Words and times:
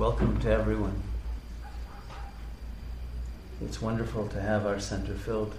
welcome 0.00 0.40
to 0.40 0.50
everyone. 0.50 0.98
It's 3.62 3.82
wonderful 3.82 4.28
to 4.28 4.40
have 4.40 4.64
our 4.64 4.80
center 4.80 5.12
filled 5.12 5.54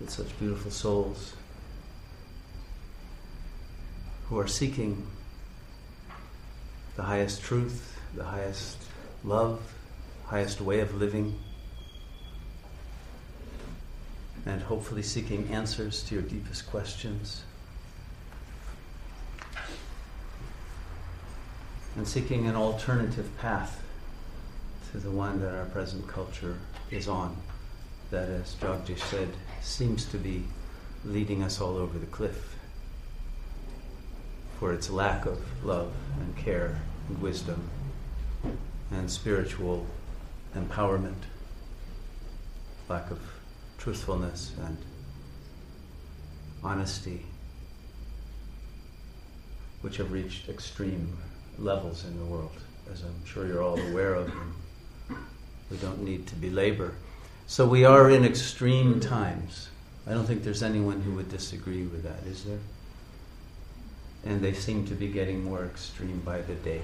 with 0.00 0.10
such 0.10 0.36
beautiful 0.40 0.72
souls 0.72 1.34
who 4.26 4.40
are 4.40 4.48
seeking 4.48 5.06
the 6.96 7.04
highest 7.04 7.40
truth, 7.40 8.00
the 8.16 8.24
highest 8.24 8.76
love, 9.22 9.60
highest 10.26 10.60
way 10.60 10.80
of 10.80 10.96
living, 10.96 11.38
and 14.46 14.60
hopefully 14.62 15.02
seeking 15.02 15.48
answers 15.52 16.02
to 16.02 16.16
your 16.16 16.24
deepest 16.24 16.68
questions. 16.68 17.44
And 21.98 22.06
seeking 22.06 22.46
an 22.46 22.54
alternative 22.54 23.28
path 23.38 23.82
to 24.92 24.98
the 24.98 25.10
one 25.10 25.40
that 25.40 25.52
our 25.52 25.64
present 25.64 26.06
culture 26.06 26.56
is 26.92 27.08
on, 27.08 27.36
that, 28.12 28.28
as 28.28 28.54
Jagdish 28.54 29.00
said, 29.00 29.30
seems 29.62 30.04
to 30.12 30.16
be 30.16 30.44
leading 31.04 31.42
us 31.42 31.60
all 31.60 31.76
over 31.76 31.98
the 31.98 32.06
cliff 32.06 32.56
for 34.60 34.72
its 34.72 34.88
lack 34.90 35.26
of 35.26 35.40
love 35.64 35.92
and 36.20 36.36
care 36.36 36.80
and 37.08 37.20
wisdom 37.20 37.68
and 38.92 39.10
spiritual 39.10 39.84
empowerment, 40.54 41.24
lack 42.88 43.10
of 43.10 43.18
truthfulness 43.76 44.52
and 44.64 44.78
honesty, 46.62 47.26
which 49.80 49.96
have 49.96 50.12
reached 50.12 50.48
extreme 50.48 51.18
levels 51.58 52.04
in 52.04 52.18
the 52.18 52.24
world, 52.24 52.56
as 52.92 53.02
I'm 53.02 53.24
sure 53.24 53.46
you're 53.46 53.62
all 53.62 53.78
aware 53.78 54.14
of. 54.14 54.32
we 55.70 55.76
don't 55.78 56.02
need 56.02 56.26
to 56.28 56.34
belabor. 56.36 56.94
So 57.46 57.66
we 57.66 57.84
are 57.84 58.10
in 58.10 58.24
extreme 58.24 59.00
times. 59.00 59.68
I 60.06 60.12
don't 60.12 60.26
think 60.26 60.42
there's 60.42 60.62
anyone 60.62 61.00
who 61.00 61.12
would 61.12 61.30
disagree 61.30 61.82
with 61.82 62.02
that, 62.04 62.26
is 62.30 62.44
there? 62.44 62.58
And 64.24 64.40
they 64.40 64.52
seem 64.52 64.86
to 64.86 64.94
be 64.94 65.08
getting 65.08 65.44
more 65.44 65.64
extreme 65.64 66.20
by 66.24 66.40
the 66.40 66.54
day. 66.54 66.82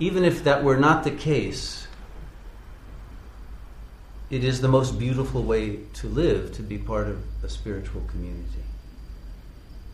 Even 0.00 0.24
if 0.24 0.44
that 0.44 0.62
were 0.62 0.76
not 0.76 1.04
the 1.04 1.10
case, 1.10 1.88
it 4.30 4.44
is 4.44 4.60
the 4.60 4.68
most 4.68 4.98
beautiful 4.98 5.42
way 5.42 5.80
to 5.94 6.08
live 6.08 6.52
to 6.54 6.62
be 6.62 6.78
part 6.78 7.08
of 7.08 7.22
a 7.42 7.48
spiritual 7.48 8.02
community. 8.02 8.62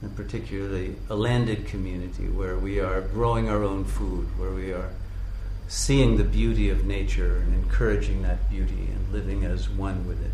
And 0.02 0.14
particularly 0.16 0.96
a 1.08 1.14
landed 1.14 1.66
community 1.66 2.28
where 2.28 2.56
we 2.56 2.80
are 2.80 3.00
growing 3.00 3.48
our 3.48 3.62
own 3.62 3.84
food, 3.84 4.26
where 4.38 4.50
we 4.50 4.72
are 4.72 4.90
seeing 5.68 6.16
the 6.16 6.24
beauty 6.24 6.68
of 6.68 6.84
nature 6.84 7.36
and 7.38 7.54
encouraging 7.54 8.22
that 8.22 8.50
beauty 8.50 8.88
and 8.92 9.12
living 9.12 9.44
as 9.44 9.68
one 9.68 10.06
with 10.06 10.22
it. 10.24 10.32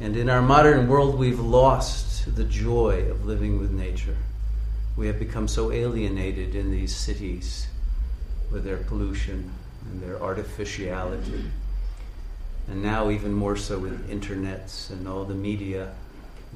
And 0.00 0.16
in 0.16 0.28
our 0.28 0.42
modern 0.42 0.88
world, 0.88 1.16
we've 1.16 1.40
lost 1.40 2.34
the 2.34 2.44
joy 2.44 3.10
of 3.10 3.26
living 3.26 3.58
with 3.58 3.70
nature. 3.70 4.16
We 4.96 5.06
have 5.08 5.18
become 5.18 5.48
so 5.48 5.72
alienated 5.72 6.54
in 6.54 6.70
these 6.70 6.94
cities 6.94 7.66
with 8.50 8.64
their 8.64 8.76
pollution 8.76 9.52
and 9.90 10.02
their 10.02 10.22
artificiality. 10.22 11.44
And 12.68 12.82
now, 12.82 13.10
even 13.10 13.32
more 13.32 13.56
so 13.56 13.78
with 13.78 14.08
internets 14.08 14.90
and 14.90 15.06
all 15.06 15.24
the 15.24 15.34
media, 15.34 15.94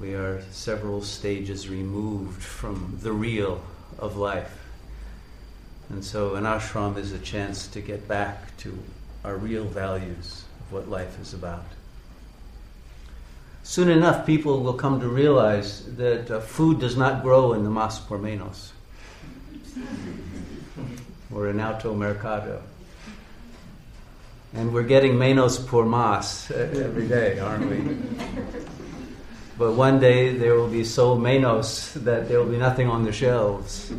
we 0.00 0.14
are 0.14 0.42
several 0.52 1.02
stages 1.02 1.68
removed 1.68 2.42
from 2.42 2.98
the 3.02 3.12
real 3.12 3.60
of 3.98 4.16
life. 4.16 4.54
And 5.88 6.04
so, 6.04 6.34
an 6.34 6.44
ashram 6.44 6.96
is 6.96 7.12
a 7.12 7.18
chance 7.18 7.66
to 7.68 7.80
get 7.80 8.06
back 8.06 8.56
to 8.58 8.78
our 9.24 9.36
real 9.36 9.64
values 9.64 10.44
of 10.60 10.72
what 10.72 10.88
life 10.88 11.20
is 11.20 11.34
about. 11.34 11.64
Soon 13.62 13.88
enough, 13.88 14.24
people 14.24 14.62
will 14.62 14.74
come 14.74 15.00
to 15.00 15.08
realize 15.08 15.84
that 15.96 16.30
uh, 16.30 16.40
food 16.40 16.78
does 16.78 16.96
not 16.96 17.22
grow 17.22 17.52
in 17.52 17.64
the 17.64 17.70
Mas 17.70 17.98
por 17.98 18.18
Menos 18.18 18.70
or 21.34 21.48
in 21.48 21.60
Auto 21.60 21.94
Mercado. 21.94 22.62
And 24.54 24.72
we're 24.72 24.84
getting 24.84 25.14
menos 25.14 25.58
por 25.66 25.84
más 25.84 26.50
every 26.50 27.06
day, 27.06 27.38
aren't 27.38 27.68
we? 27.68 27.96
But 29.58 29.72
one 29.72 29.98
day 29.98 30.36
there 30.36 30.54
will 30.54 30.68
be 30.68 30.84
so 30.84 31.16
menos 31.16 31.92
that 32.04 32.28
there 32.28 32.38
will 32.38 32.50
be 32.50 32.58
nothing 32.58 32.88
on 32.88 33.04
the 33.04 33.10
shelves. 33.10 33.92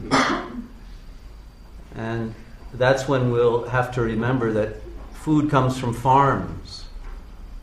And 1.96 2.34
that's 2.74 3.10
when 3.10 3.30
we'll 3.30 3.68
have 3.68 3.92
to 3.96 4.02
remember 4.02 4.54
that 4.54 4.78
food 5.14 5.52
comes 5.52 5.78
from 5.78 5.94
farms. 5.94 6.86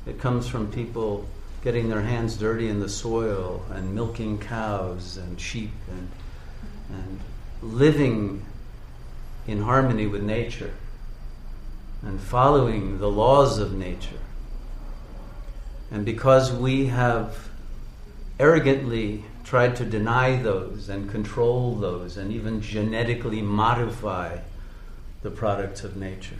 It 0.06 0.20
comes 0.20 0.46
from 0.46 0.70
people 0.70 1.26
getting 1.64 1.88
their 1.88 2.02
hands 2.02 2.36
dirty 2.36 2.68
in 2.68 2.80
the 2.80 2.88
soil 2.88 3.64
and 3.70 3.94
milking 3.94 4.38
cows 4.38 5.16
and 5.16 5.40
sheep 5.40 5.72
and, 5.88 6.10
and 6.90 7.20
living 7.62 8.44
in 9.46 9.62
harmony 9.62 10.06
with 10.06 10.22
nature 10.22 10.74
and 12.02 12.20
following 12.20 12.98
the 12.98 13.10
laws 13.10 13.58
of 13.58 13.72
nature. 13.72 14.20
And 15.90 16.04
because 16.04 16.52
we 16.52 16.86
have 16.86 17.48
arrogantly 18.38 19.24
tried 19.44 19.76
to 19.76 19.84
deny 19.84 20.36
those 20.36 20.88
and 20.88 21.10
control 21.10 21.74
those 21.76 22.16
and 22.16 22.32
even 22.32 22.60
genetically 22.60 23.40
modify 23.40 24.38
the 25.22 25.30
products 25.30 25.84
of 25.84 25.96
nature, 25.96 26.36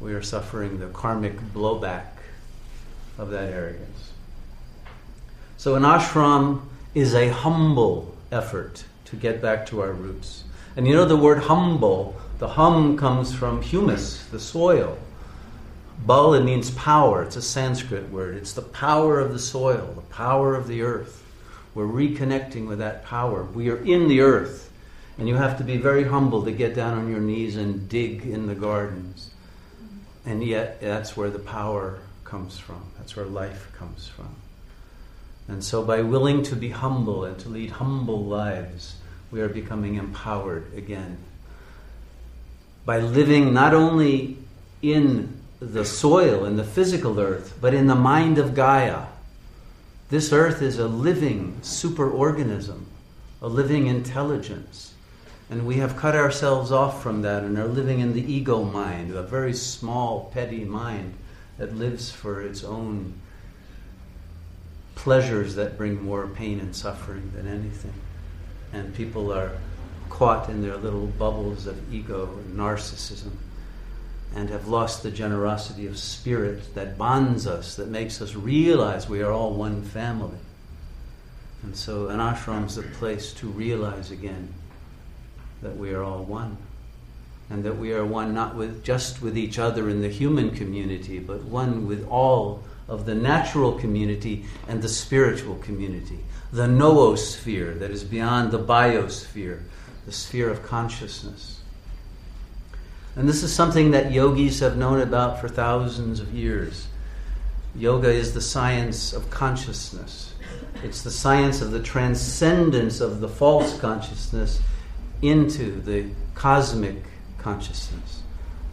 we 0.00 0.12
are 0.14 0.22
suffering 0.22 0.78
the 0.78 0.88
karmic 0.88 1.38
blowback 1.54 2.06
of 3.18 3.30
that 3.30 3.52
arrogance. 3.52 4.12
So, 5.56 5.74
an 5.74 5.82
ashram 5.82 6.62
is 6.94 7.14
a 7.14 7.28
humble 7.30 8.14
effort 8.30 8.84
to 9.06 9.16
get 9.16 9.40
back 9.40 9.66
to 9.66 9.80
our 9.80 9.92
roots. 9.92 10.44
And 10.76 10.88
you 10.88 10.94
know 10.94 11.04
the 11.04 11.16
word 11.16 11.38
humble, 11.38 12.16
the 12.38 12.48
hum 12.48 12.96
comes 12.96 13.34
from 13.34 13.62
humus, 13.62 14.26
the 14.26 14.40
soil. 14.40 14.98
Bal, 16.06 16.34
it 16.34 16.42
means 16.42 16.70
power. 16.72 17.22
It's 17.22 17.36
a 17.36 17.42
Sanskrit 17.42 18.10
word. 18.10 18.36
It's 18.36 18.54
the 18.54 18.62
power 18.62 19.20
of 19.20 19.32
the 19.32 19.38
soil, 19.38 19.92
the 19.94 20.02
power 20.02 20.56
of 20.56 20.66
the 20.66 20.82
earth. 20.82 21.22
We're 21.74 21.86
reconnecting 21.86 22.66
with 22.66 22.80
that 22.80 23.04
power. 23.04 23.44
We 23.44 23.70
are 23.70 23.78
in 23.78 24.08
the 24.08 24.20
earth. 24.20 24.70
And 25.18 25.28
you 25.28 25.36
have 25.36 25.58
to 25.58 25.64
be 25.64 25.76
very 25.76 26.04
humble 26.04 26.44
to 26.44 26.50
get 26.50 26.74
down 26.74 26.98
on 26.98 27.10
your 27.10 27.20
knees 27.20 27.56
and 27.56 27.88
dig 27.88 28.26
in 28.26 28.46
the 28.46 28.54
gardens. 28.54 29.30
And 30.24 30.42
yet, 30.42 30.80
that's 30.80 31.16
where 31.16 31.30
the 31.30 31.38
power 31.38 32.00
comes 32.24 32.58
from. 32.58 32.82
That's 32.98 33.14
where 33.14 33.26
life 33.26 33.70
comes 33.76 34.08
from. 34.08 34.34
And 35.48 35.62
so, 35.62 35.84
by 35.84 36.02
willing 36.02 36.42
to 36.44 36.56
be 36.56 36.70
humble 36.70 37.24
and 37.24 37.38
to 37.40 37.48
lead 37.48 37.70
humble 37.70 38.24
lives, 38.24 38.96
we 39.30 39.40
are 39.40 39.48
becoming 39.48 39.96
empowered 39.96 40.72
again. 40.74 41.18
By 42.84 42.98
living 42.98 43.52
not 43.52 43.74
only 43.74 44.38
in 44.80 45.41
the 45.70 45.84
soil, 45.84 46.44
and 46.44 46.58
the 46.58 46.64
physical 46.64 47.18
earth, 47.20 47.56
but 47.60 47.74
in 47.74 47.86
the 47.86 47.94
mind 47.94 48.38
of 48.38 48.54
Gaia. 48.54 49.06
This 50.10 50.32
earth 50.32 50.60
is 50.60 50.78
a 50.78 50.88
living 50.88 51.58
superorganism, 51.62 52.82
a 53.40 53.48
living 53.48 53.86
intelligence. 53.86 54.94
And 55.48 55.66
we 55.66 55.76
have 55.76 55.96
cut 55.96 56.14
ourselves 56.14 56.72
off 56.72 57.02
from 57.02 57.22
that 57.22 57.42
and 57.42 57.58
are 57.58 57.66
living 57.66 58.00
in 58.00 58.12
the 58.12 58.32
ego 58.32 58.62
mind, 58.62 59.14
a 59.14 59.22
very 59.22 59.54
small, 59.54 60.30
petty 60.32 60.64
mind 60.64 61.14
that 61.58 61.76
lives 61.76 62.10
for 62.10 62.42
its 62.42 62.64
own 62.64 63.14
pleasures 64.94 65.54
that 65.54 65.78
bring 65.78 66.02
more 66.02 66.26
pain 66.26 66.60
and 66.60 66.74
suffering 66.74 67.32
than 67.34 67.46
anything 67.46 67.94
and 68.72 68.94
people 68.94 69.32
are 69.32 69.52
caught 70.08 70.48
in 70.48 70.62
their 70.62 70.76
little 70.76 71.06
bubbles 71.06 71.66
of 71.66 71.94
ego 71.94 72.28
and 72.38 72.58
narcissism 72.58 73.30
and 74.34 74.48
have 74.48 74.68
lost 74.68 75.02
the 75.02 75.10
generosity 75.10 75.86
of 75.86 75.98
spirit 75.98 76.74
that 76.74 76.96
bonds 76.96 77.46
us, 77.46 77.76
that 77.76 77.88
makes 77.88 78.20
us 78.22 78.34
realize 78.34 79.08
we 79.08 79.22
are 79.22 79.30
all 79.30 79.54
one 79.54 79.82
family. 79.82 80.38
And 81.62 81.76
so 81.76 82.08
an 82.08 82.18
ashram 82.18 82.66
is 82.66 82.78
a 82.78 82.82
place 82.82 83.32
to 83.34 83.46
realize 83.46 84.10
again 84.10 84.52
that 85.62 85.76
we 85.76 85.92
are 85.92 86.02
all 86.02 86.24
one. 86.24 86.56
And 87.50 87.64
that 87.64 87.76
we 87.76 87.92
are 87.92 88.04
one 88.04 88.32
not 88.32 88.56
with 88.56 88.82
just 88.82 89.20
with 89.20 89.36
each 89.36 89.58
other 89.58 89.88
in 89.88 90.00
the 90.00 90.08
human 90.08 90.50
community, 90.50 91.18
but 91.18 91.42
one 91.42 91.86
with 91.86 92.08
all 92.08 92.64
of 92.88 93.04
the 93.04 93.14
natural 93.14 93.72
community 93.72 94.46
and 94.66 94.82
the 94.82 94.88
spiritual 94.88 95.56
community 95.56 96.20
the 96.52 96.66
noosphere 96.66 97.78
that 97.78 97.90
is 97.90 98.04
beyond 98.04 98.50
the 98.50 98.58
biosphere, 98.58 99.62
the 100.04 100.12
sphere 100.12 100.50
of 100.50 100.62
consciousness. 100.62 101.61
And 103.14 103.28
this 103.28 103.42
is 103.42 103.52
something 103.52 103.90
that 103.90 104.12
yogis 104.12 104.60
have 104.60 104.76
known 104.76 105.00
about 105.00 105.40
for 105.40 105.48
thousands 105.48 106.20
of 106.20 106.32
years. 106.32 106.86
Yoga 107.74 108.10
is 108.10 108.34
the 108.34 108.40
science 108.40 109.12
of 109.12 109.30
consciousness. 109.30 110.34
It's 110.82 111.02
the 111.02 111.10
science 111.10 111.60
of 111.60 111.70
the 111.70 111.82
transcendence 111.82 113.00
of 113.00 113.20
the 113.20 113.28
false 113.28 113.78
consciousness 113.78 114.60
into 115.20 115.80
the 115.80 116.10
cosmic 116.34 116.96
consciousness, 117.38 118.22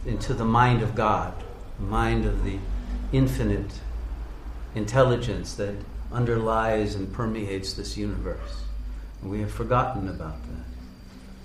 into 0.06 0.34
the 0.34 0.44
mind 0.44 0.82
of 0.82 0.94
God, 0.94 1.34
the 1.78 1.86
mind 1.86 2.24
of 2.24 2.44
the 2.44 2.58
infinite 3.12 3.72
intelligence 4.74 5.54
that 5.54 5.74
underlies 6.12 6.94
and 6.94 7.12
permeates 7.12 7.74
this 7.74 7.96
universe. 7.96 8.64
And 9.22 9.30
we 9.30 9.40
have 9.40 9.52
forgotten 9.52 10.08
about 10.08 10.42
that. 10.42 10.69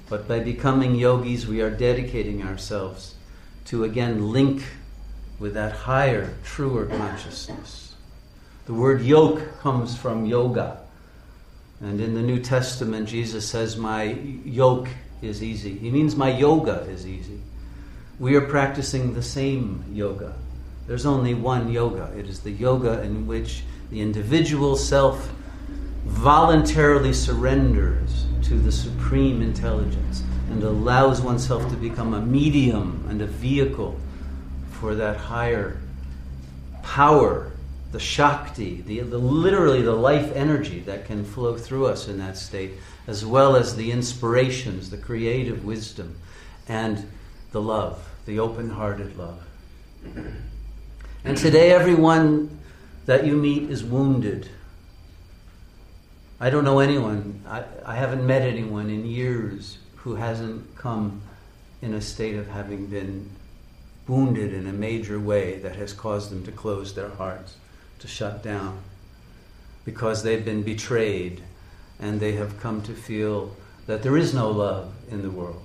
But 0.09 0.27
by 0.27 0.39
becoming 0.39 0.95
yogis, 0.95 1.47
we 1.47 1.61
are 1.61 1.71
dedicating 1.71 2.43
ourselves 2.43 3.15
to 3.65 3.83
again 3.83 4.31
link 4.31 4.63
with 5.39 5.53
that 5.55 5.71
higher, 5.71 6.35
truer 6.43 6.85
consciousness. 6.85 7.95
The 8.65 8.73
word 8.73 9.01
yoke 9.01 9.59
comes 9.59 9.97
from 9.97 10.25
yoga. 10.25 10.79
And 11.81 11.99
in 11.99 12.13
the 12.13 12.21
New 12.21 12.39
Testament, 12.39 13.09
Jesus 13.09 13.47
says, 13.47 13.77
My 13.77 14.03
yoke 14.03 14.87
is 15.21 15.43
easy. 15.43 15.77
He 15.77 15.89
means 15.89 16.15
my 16.15 16.29
yoga 16.29 16.81
is 16.89 17.05
easy. 17.05 17.41
We 18.19 18.35
are 18.35 18.41
practicing 18.41 19.13
the 19.13 19.21
same 19.21 19.83
yoga. 19.91 20.35
There's 20.87 21.05
only 21.05 21.33
one 21.33 21.71
yoga. 21.71 22.13
It 22.17 22.27
is 22.27 22.39
the 22.39 22.51
yoga 22.51 23.01
in 23.01 23.27
which 23.27 23.63
the 23.89 24.01
individual 24.01 24.75
self 24.75 25.31
voluntarily 26.05 27.13
surrenders 27.13 28.25
to 28.43 28.55
the 28.55 28.71
supreme 28.71 29.41
intelligence 29.41 30.23
and 30.49 30.63
allows 30.63 31.21
oneself 31.21 31.67
to 31.69 31.75
become 31.75 32.13
a 32.13 32.21
medium 32.21 33.05
and 33.09 33.21
a 33.21 33.25
vehicle 33.25 33.99
for 34.71 34.95
that 34.95 35.17
higher 35.17 35.77
power, 36.83 37.51
the 37.91 37.99
Shakti, 37.99 38.81
the, 38.81 38.99
the, 38.99 39.17
literally 39.17 39.81
the 39.81 39.95
life 39.95 40.31
energy 40.35 40.79
that 40.81 41.05
can 41.05 41.25
flow 41.25 41.57
through 41.57 41.87
us 41.87 42.07
in 42.07 42.19
that 42.19 42.37
state, 42.37 42.73
as 43.07 43.25
well 43.25 43.55
as 43.55 43.75
the 43.75 43.91
inspirations, 43.91 44.91
the 44.91 44.97
creative 44.97 45.65
wisdom, 45.65 46.15
and 46.67 47.07
the 47.51 47.61
love, 47.61 48.07
the 48.25 48.39
open 48.39 48.69
hearted 48.69 49.17
love. 49.17 49.41
And 51.23 51.35
today, 51.37 51.71
everyone 51.71 52.59
that 53.07 53.25
you 53.25 53.35
meet 53.35 53.71
is 53.71 53.83
wounded. 53.83 54.49
I 56.39 56.49
don't 56.49 56.65
know 56.65 56.79
anyone, 56.79 57.41
I, 57.47 57.63
I 57.85 57.95
haven't 57.95 58.25
met 58.25 58.41
anyone 58.41 58.89
in 58.89 59.05
years 59.05 59.77
who 59.97 60.15
hasn't 60.15 60.75
come 60.75 61.21
in 61.81 61.93
a 61.93 62.01
state 62.01 62.35
of 62.35 62.47
having 62.47 62.87
been 62.87 63.29
wounded 64.07 64.53
in 64.53 64.67
a 64.67 64.73
major 64.73 65.19
way 65.19 65.59
that 65.59 65.77
has 65.77 65.93
caused 65.93 66.31
them 66.31 66.43
to 66.43 66.51
close 66.51 66.93
their 66.93 67.09
hearts, 67.09 67.55
to 67.99 68.07
shut 68.07 68.43
down, 68.43 68.79
because 69.85 70.23
they've 70.23 70.43
been 70.43 70.61
betrayed 70.61 71.41
and 71.99 72.19
they 72.19 72.33
have 72.33 72.59
come 72.59 72.81
to 72.81 72.93
feel 72.93 73.55
that 73.87 74.03
there 74.03 74.17
is 74.17 74.33
no 74.33 74.51
love 74.51 74.93
in 75.09 75.21
the 75.21 75.31
world. 75.31 75.63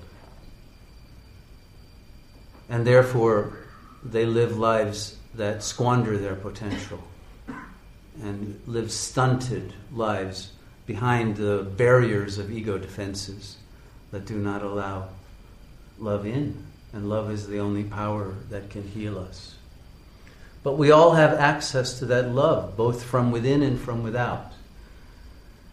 And 2.69 2.87
therefore, 2.87 3.59
they 4.05 4.25
live 4.25 4.57
lives 4.57 5.17
that 5.35 5.65
squander 5.65 6.17
their 6.17 6.37
potential 6.37 7.03
and 8.23 8.61
live 8.67 8.93
stunted 8.93 9.73
lives 9.93 10.53
behind 10.91 11.37
the 11.37 11.63
barriers 11.77 12.37
of 12.37 12.51
ego 12.51 12.77
defenses 12.77 13.59
that 14.11 14.27
do 14.27 14.35
not 14.35 14.61
allow 14.61 15.07
love 16.01 16.27
in. 16.27 16.65
And 16.93 17.09
love 17.09 17.31
is 17.31 17.47
the 17.47 17.61
only 17.61 17.85
power 17.85 18.35
that 18.51 18.71
can 18.71 18.83
heal 18.83 19.17
us. 19.17 19.55
But 20.65 20.77
we 20.77 20.91
all 20.91 21.13
have 21.13 21.39
access 21.39 21.97
to 22.01 22.07
that 22.07 22.33
love, 22.33 22.77
both 22.77 23.05
from 23.05 23.31
within 23.31 23.63
and 23.63 23.79
from 23.79 24.03
without. 24.03 24.53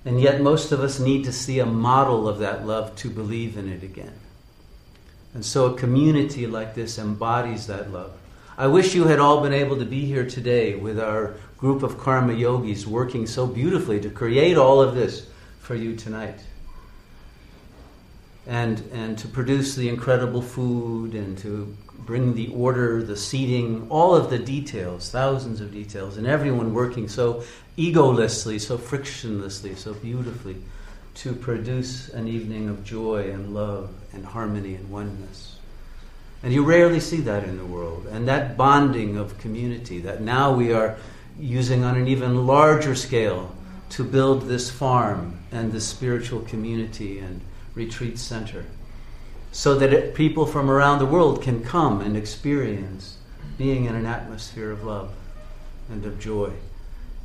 And 0.05 0.21
yet, 0.21 0.39
most 0.39 0.71
of 0.71 0.81
us 0.81 0.99
need 0.99 1.25
to 1.25 1.33
see 1.33 1.57
a 1.57 1.65
model 1.65 2.29
of 2.29 2.37
that 2.37 2.67
love 2.67 2.95
to 2.97 3.09
believe 3.09 3.57
in 3.57 3.67
it 3.67 3.81
again. 3.81 4.19
And 5.33 5.43
so, 5.43 5.73
a 5.73 5.77
community 5.77 6.45
like 6.45 6.75
this 6.75 6.99
embodies 6.99 7.65
that 7.65 7.91
love. 7.91 8.11
I 8.55 8.67
wish 8.67 8.93
you 8.93 9.05
had 9.05 9.17
all 9.17 9.41
been 9.41 9.53
able 9.53 9.79
to 9.79 9.85
be 9.85 10.05
here 10.05 10.29
today 10.29 10.75
with 10.75 10.99
our 10.99 11.33
group 11.57 11.83
of 11.83 11.97
karma 11.97 12.33
yogis 12.33 12.85
working 12.85 13.25
so 13.25 13.47
beautifully 13.47 13.99
to 13.99 14.09
create 14.09 14.57
all 14.57 14.81
of 14.81 14.95
this 14.95 15.27
for 15.59 15.75
you 15.75 15.95
tonight 15.95 16.39
and, 18.45 18.81
and 18.93 19.17
to 19.17 19.27
produce 19.27 19.75
the 19.75 19.89
incredible 19.89 20.41
food 20.41 21.13
and 21.13 21.37
to 21.39 21.75
bring 21.99 22.33
the 22.33 22.47
order, 22.53 23.03
the 23.03 23.17
seating, 23.17 23.85
all 23.89 24.15
of 24.15 24.29
the 24.29 24.39
details, 24.39 25.09
thousands 25.09 25.59
of 25.59 25.73
details, 25.73 26.15
and 26.15 26.25
everyone 26.25 26.73
working 26.73 27.09
so 27.09 27.43
egolessly, 27.77 28.59
so 28.59 28.77
frictionlessly, 28.77 29.75
so 29.75 29.93
beautifully 29.93 30.55
to 31.15 31.33
produce 31.33 32.09
an 32.09 32.27
evening 32.27 32.69
of 32.69 32.83
joy 32.85 33.29
and 33.29 33.53
love 33.53 33.93
and 34.13 34.25
harmony 34.25 34.75
and 34.75 34.89
oneness. 34.89 35.57
And 36.43 36.53
you 36.53 36.63
rarely 36.63 36.99
see 36.99 37.21
that 37.21 37.43
in 37.43 37.57
the 37.57 37.65
world. 37.65 38.07
And 38.11 38.27
that 38.27 38.55
bonding 38.55 39.17
of 39.17 39.37
community 39.39 39.99
that 40.01 40.21
now 40.21 40.53
we 40.53 40.71
are 40.71 40.95
using 41.39 41.83
on 41.83 41.95
an 41.95 42.07
even 42.07 42.47
larger 42.47 42.95
scale 42.95 43.55
to 43.89 44.03
build 44.03 44.43
this 44.43 44.69
farm 44.69 45.39
and 45.51 45.71
this 45.71 45.87
spiritual 45.87 46.41
community 46.41 47.19
and 47.19 47.41
retreat 47.75 48.17
center 48.17 48.65
so 49.51 49.75
that 49.75 49.93
it, 49.93 50.13
people 50.13 50.45
from 50.45 50.69
around 50.69 50.99
the 50.99 51.05
world 51.05 51.41
can 51.41 51.63
come 51.63 52.01
and 52.01 52.17
experience 52.17 53.17
being 53.57 53.85
in 53.85 53.95
an 53.95 54.05
atmosphere 54.05 54.71
of 54.71 54.83
love 54.83 55.11
and 55.89 56.05
of 56.05 56.19
joy 56.19 56.51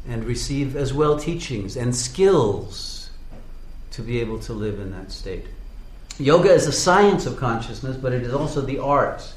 and 0.08 0.24
receive 0.24 0.76
as 0.76 0.92
well 0.92 1.18
teachings 1.18 1.76
and 1.76 1.94
skills 1.94 3.10
to 3.90 4.02
be 4.02 4.20
able 4.20 4.38
to 4.38 4.52
live 4.52 4.80
in 4.80 4.90
that 4.90 5.12
state. 5.12 5.46
Yoga 6.18 6.52
is 6.52 6.66
a 6.66 6.72
science 6.72 7.26
of 7.26 7.36
consciousness, 7.36 7.96
but 7.96 8.12
it 8.12 8.22
is 8.22 8.32
also 8.32 8.60
the 8.60 8.78
art. 8.78 9.32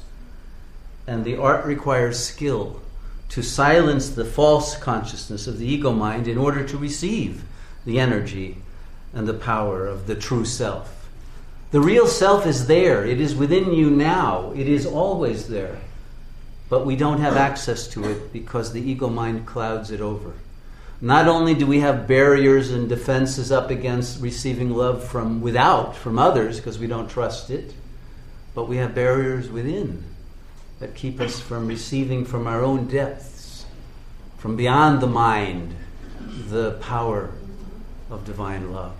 And 1.06 1.24
the 1.24 1.36
art 1.36 1.64
requires 1.64 2.18
skill 2.18 2.80
to 3.28 3.42
silence 3.42 4.10
the 4.10 4.24
false 4.24 4.76
consciousness 4.76 5.46
of 5.46 5.58
the 5.58 5.66
ego 5.66 5.92
mind 5.92 6.28
in 6.28 6.38
order 6.38 6.66
to 6.66 6.78
receive 6.78 7.42
the 7.84 7.98
energy 7.98 8.58
and 9.12 9.26
the 9.26 9.34
power 9.34 9.86
of 9.86 10.06
the 10.06 10.14
true 10.14 10.44
self. 10.44 11.08
The 11.70 11.80
real 11.80 12.06
self 12.06 12.46
is 12.46 12.66
there. 12.66 13.04
It 13.04 13.20
is 13.20 13.34
within 13.34 13.72
you 13.72 13.90
now. 13.90 14.52
It 14.54 14.68
is 14.68 14.86
always 14.86 15.48
there. 15.48 15.78
But 16.68 16.86
we 16.86 16.96
don't 16.96 17.20
have 17.20 17.36
access 17.36 17.86
to 17.88 18.04
it 18.04 18.32
because 18.32 18.72
the 18.72 18.80
ego 18.80 19.08
mind 19.08 19.46
clouds 19.46 19.90
it 19.90 20.00
over. 20.00 20.32
Not 21.00 21.28
only 21.28 21.54
do 21.54 21.66
we 21.66 21.80
have 21.80 22.08
barriers 22.08 22.70
and 22.70 22.88
defenses 22.88 23.52
up 23.52 23.70
against 23.70 24.20
receiving 24.22 24.70
love 24.70 25.04
from 25.04 25.40
without, 25.40 25.94
from 25.94 26.18
others, 26.18 26.56
because 26.56 26.78
we 26.78 26.86
don't 26.86 27.08
trust 27.08 27.50
it, 27.50 27.74
but 28.54 28.68
we 28.68 28.78
have 28.78 28.94
barriers 28.94 29.50
within 29.50 30.02
that 30.78 30.94
keep 30.94 31.20
us 31.20 31.40
from 31.40 31.66
receiving 31.66 32.24
from 32.24 32.46
our 32.46 32.62
own 32.62 32.86
depths, 32.86 33.64
from 34.38 34.56
beyond 34.56 35.00
the 35.00 35.06
mind, 35.06 35.74
the 36.48 36.72
power 36.80 37.30
of 38.10 38.24
divine 38.24 38.72
love. 38.72 38.94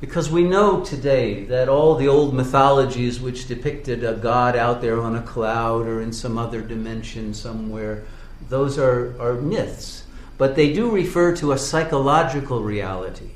Because 0.00 0.30
we 0.30 0.42
know 0.42 0.84
today 0.84 1.44
that 1.44 1.68
all 1.68 1.94
the 1.94 2.08
old 2.08 2.34
mythologies 2.34 3.20
which 3.20 3.46
depicted 3.46 4.02
a 4.02 4.14
god 4.14 4.56
out 4.56 4.80
there 4.80 5.00
on 5.00 5.14
a 5.14 5.22
cloud 5.22 5.86
or 5.86 6.02
in 6.02 6.12
some 6.12 6.36
other 6.36 6.60
dimension 6.60 7.32
somewhere, 7.32 8.04
those 8.48 8.78
are, 8.78 9.14
are 9.20 9.34
myths. 9.34 10.04
But 10.38 10.56
they 10.56 10.72
do 10.72 10.90
refer 10.90 11.36
to 11.36 11.52
a 11.52 11.58
psychological 11.58 12.62
reality. 12.62 13.30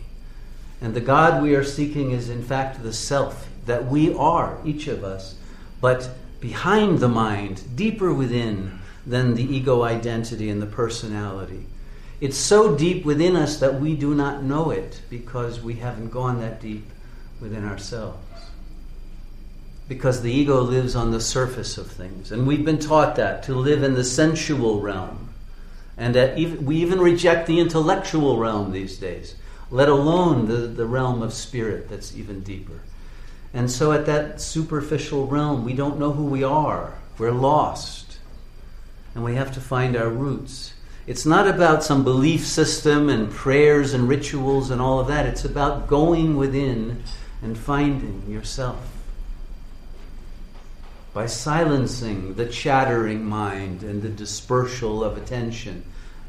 And 0.81 0.93
the 0.93 1.01
God 1.01 1.41
we 1.41 1.55
are 1.55 1.65
seeking 1.65 2.11
is, 2.11 2.29
in 2.29 2.43
fact, 2.43 2.83
the 2.83 2.93
self 2.93 3.49
that 3.67 3.87
we 3.87 4.13
are, 4.15 4.59
each 4.65 4.89
of 4.89 5.05
us, 5.05 5.37
but 5.81 6.11
behind 6.41 6.99
the 6.99 7.09
mind, 7.09 7.63
deeper 7.77 8.13
within 8.13 8.79
than 9.07 9.35
the 9.35 9.45
ego 9.45 9.83
identity 9.83 10.51
and 10.51 10.61
the 10.61 10.67
personality. 10.67 11.65
It's 12.21 12.37
so 12.37 12.75
deep 12.75 13.05
within 13.05 13.37
us 13.37 13.59
that 13.59 13.81
we 13.81 13.95
do 13.95 14.15
not 14.15 14.43
know 14.43 14.71
it 14.71 15.01
because 15.11 15.61
we 15.61 15.75
haven't 15.75 16.11
gone 16.11 16.41
that 16.41 16.61
deep 16.61 16.85
within 17.41 17.65
ourselves. 17.65 18.19
Because 19.89 20.23
the 20.23 20.33
ego 20.33 20.61
lives 20.63 20.97
on 20.97 21.11
the 21.11 21.21
surface 21.21 21.79
of 21.79 21.91
things. 21.91 22.33
And 22.33 22.47
we've 22.47 22.65
been 22.65 22.79
taught 22.79 23.17
that, 23.17 23.45
to 23.45 23.55
live 23.55 23.83
in 23.83 23.95
the 23.95 24.03
sensual 24.03 24.81
realm. 24.81 25.29
And 25.97 26.15
that 26.15 26.37
even, 26.37 26.65
we 26.67 26.77
even 26.77 27.01
reject 27.01 27.47
the 27.47 27.61
intellectual 27.61 28.39
realm 28.39 28.73
these 28.73 28.99
days, 28.99 29.37
let 29.71 29.89
alone 29.89 30.47
the, 30.49 30.67
the 30.67 30.87
realm 30.87 31.23
of 31.23 31.33
spirit 31.33 31.89
that's 31.89 32.17
even 32.17 32.41
deeper. 32.41 32.81
And 33.57 33.71
so, 33.71 33.91
at 33.93 34.05
that 34.05 34.39
superficial 34.39 35.27
realm, 35.27 35.65
we 35.65 35.73
don't 35.73 35.99
know 35.99 36.13
who 36.13 36.27
we 36.27 36.45
are. 36.45 36.93
We're 37.17 37.31
lost. 37.31 38.19
And 39.15 39.25
we 39.25 39.37
have 39.37 39.51
to 39.55 39.63
find 39.63 39.97
our 39.97 40.11
roots. 40.11 40.75
It's 41.07 41.25
not 41.25 41.49
about 41.49 41.83
some 41.83 42.05
belief 42.05 42.45
system 42.45 43.09
and 43.09 43.31
prayers 43.31 43.95
and 43.95 44.11
rituals 44.11 44.71
and 44.71 44.79
all 44.79 45.01
of 45.01 45.07
that. 45.07 45.25
It's 45.25 45.47
about 45.47 45.87
going 45.87 46.37
within 46.37 47.03
and 47.41 47.57
finding 47.57 48.31
yourself. 48.31 48.93
By 51.15 51.25
silencing 51.25 52.35
the 52.35 52.45
chattering 52.45 53.25
mind 53.25 53.83
and 53.83 54.03
the 54.03 54.11
dispersal 54.11 55.03
of 55.03 55.17
attention. 55.17 55.83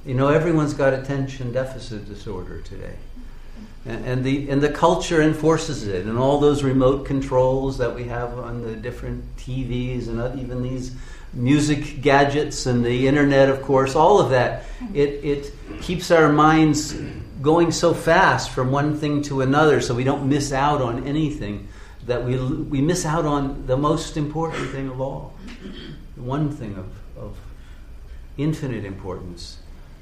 You 0.06 0.14
know, 0.14 0.30
everyone's 0.30 0.74
got 0.74 0.94
attention 0.94 1.52
deficit 1.52 2.08
disorder 2.08 2.62
today. 2.62 2.96
And, 3.88 4.06
and, 4.06 4.24
the, 4.24 4.50
and 4.50 4.62
the 4.62 4.70
culture 4.70 5.22
enforces 5.22 5.88
it, 5.88 6.06
and 6.06 6.18
all 6.18 6.40
those 6.40 6.62
remote 6.62 7.06
controls 7.06 7.78
that 7.78 7.96
we 7.96 8.04
have 8.06 8.38
on 8.38 8.62
the 8.62 8.76
different 8.76 9.24
TVs 9.38 10.10
and 10.10 10.40
even 10.40 10.62
these 10.62 10.94
music 11.34 12.02
gadgets 12.02 12.66
and 12.66 12.84
the 12.84 13.08
internet, 13.08 13.48
of 13.48 13.62
course, 13.62 13.96
all 13.96 14.20
of 14.20 14.32
that, 14.32 14.66
it, 14.94 15.24
it 15.24 15.54
keeps 15.82 16.12
our 16.12 16.32
minds 16.32 16.94
going 17.42 17.72
so 17.72 17.94
fast 17.94 18.50
from 18.50 18.72
one 18.72 18.98
thing 18.98 19.22
to 19.22 19.42
another 19.42 19.80
so 19.80 19.94
we 19.94 20.04
don't 20.04 20.28
miss 20.28 20.52
out 20.52 20.82
on 20.82 21.08
anything 21.08 21.68
that 22.08 22.24
we, 22.26 22.38
we 22.38 22.82
miss 22.82 23.06
out 23.06 23.26
on 23.26 23.68
the 23.68 23.78
most 23.78 24.18
important 24.18 24.70
thing 24.72 24.90
of 24.90 25.00
all. 25.00 25.34
One 26.16 26.52
thing 26.52 26.76
of, 26.76 26.88
of 27.18 27.38
infinite 28.38 28.84
importance 28.84 29.60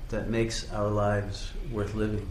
that 0.10 0.30
makes 0.30 0.72
our 0.72 0.90
lives 0.90 1.52
worth 1.72 1.94
living. 1.94 2.28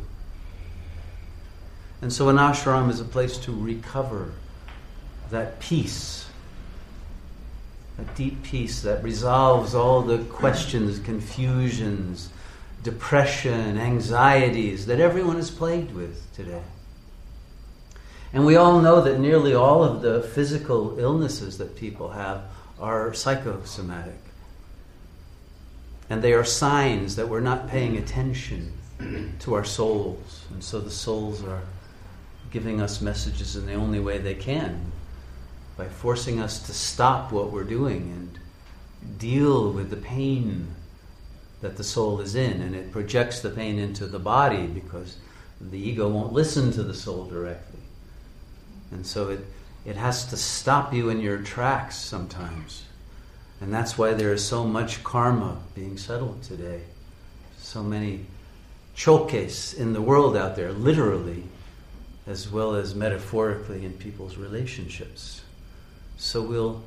And 2.05 2.13
so 2.13 2.29
an 2.29 2.37
ashram 2.37 2.91
is 2.91 3.01
a 3.01 3.05
place 3.05 3.39
to 3.39 3.51
recover 3.51 4.33
that 5.31 5.59
peace, 5.59 6.29
that 7.97 8.15
deep 8.15 8.43
peace 8.43 8.83
that 8.83 9.03
resolves 9.03 9.75
all 9.75 10.03
the 10.03 10.19
questions, 10.25 10.99
confusions, 10.99 12.29
depression, 12.83 13.79
anxieties 13.79 14.85
that 14.85 15.01
everyone 15.01 15.39
is 15.39 15.51
plagued 15.51 15.95
with 15.95 16.31
today. 16.35 16.61
And 18.35 18.45
we 18.45 18.57
all 18.57 18.83
know 18.83 19.01
that 19.01 19.19
nearly 19.19 19.55
all 19.55 19.83
of 19.83 20.03
the 20.03 20.21
physical 20.21 20.99
illnesses 20.99 21.57
that 21.57 21.75
people 21.75 22.11
have 22.11 22.43
are 22.79 23.15
psychosomatic. 23.15 24.21
And 26.11 26.21
they 26.21 26.35
are 26.35 26.45
signs 26.45 27.17
that 27.17 27.31
we're 27.31 27.41
not 27.41 27.67
paying 27.67 27.97
attention 27.97 28.75
to 29.39 29.55
our 29.55 29.65
souls. 29.65 30.45
And 30.51 30.63
so 30.63 30.81
the 30.81 30.91
souls 30.91 31.43
are 31.43 31.63
giving 32.55 32.81
us 32.81 33.01
messages 33.01 33.57
in 33.57 33.67
the 33.67 33.75
only 33.75 33.99
way 33.99 34.17
they 34.17 34.33
can 34.33 34.81
by 35.77 35.89
forcing 35.89 36.39
us 36.39 36.65
to 36.65 36.73
stop 36.73 37.33
what 37.33 37.51
we're 37.51 37.65
doing 37.65 38.03
and 38.13 39.19
deal 39.19 39.73
with 39.73 39.91
the 39.91 39.97
pain 39.97 40.69
that 41.63 41.77
the 41.77 41.83
soul 41.83 42.21
is 42.21 42.37
in. 42.37 42.63
And 42.63 42.77
it 42.77 42.93
projects 42.93 43.41
the 43.41 43.51
pain 43.51 43.81
into 43.81 44.07
the 44.07 44.21
body 44.21 44.69
because 44.69 45.17
the 45.61 45.81
ego 45.81 46.09
won't 46.09 46.33
listen 46.33 46.71
to 46.73 46.85
the 46.85 46.95
soul 46.95 47.25
directly. 47.25 47.81
And 48.93 49.05
so 49.05 49.31
it, 49.31 49.41
it 49.85 49.97
has 49.97 50.25
to 50.27 50.37
stop 50.37 50.95
you 50.95 51.11
in 51.11 51.19
your 51.19 51.39
tracks 51.39 51.97
sometimes. 51.97 52.85
And 53.61 53.75
that's 53.75 53.99
why 53.99 54.15
there 54.15 54.33
is 54.33 54.45
so 54.45 54.63
much 54.63 55.03
karma 55.03 55.61
being 55.75 55.99
settled 55.99 56.45
today. 56.45 56.83
So 57.59 57.83
many 57.83 58.27
chokes 58.95 59.73
in 59.73 59.93
the 59.93 60.01
world 60.01 60.37
out 60.37 60.55
there, 60.55 60.71
literally, 60.71 61.43
as 62.27 62.51
well 62.51 62.75
as 62.75 62.95
metaphorically 62.95 63.85
in 63.85 63.93
people's 63.95 64.37
relationships. 64.37 65.43
So 66.17 66.43
we'll 66.43 66.83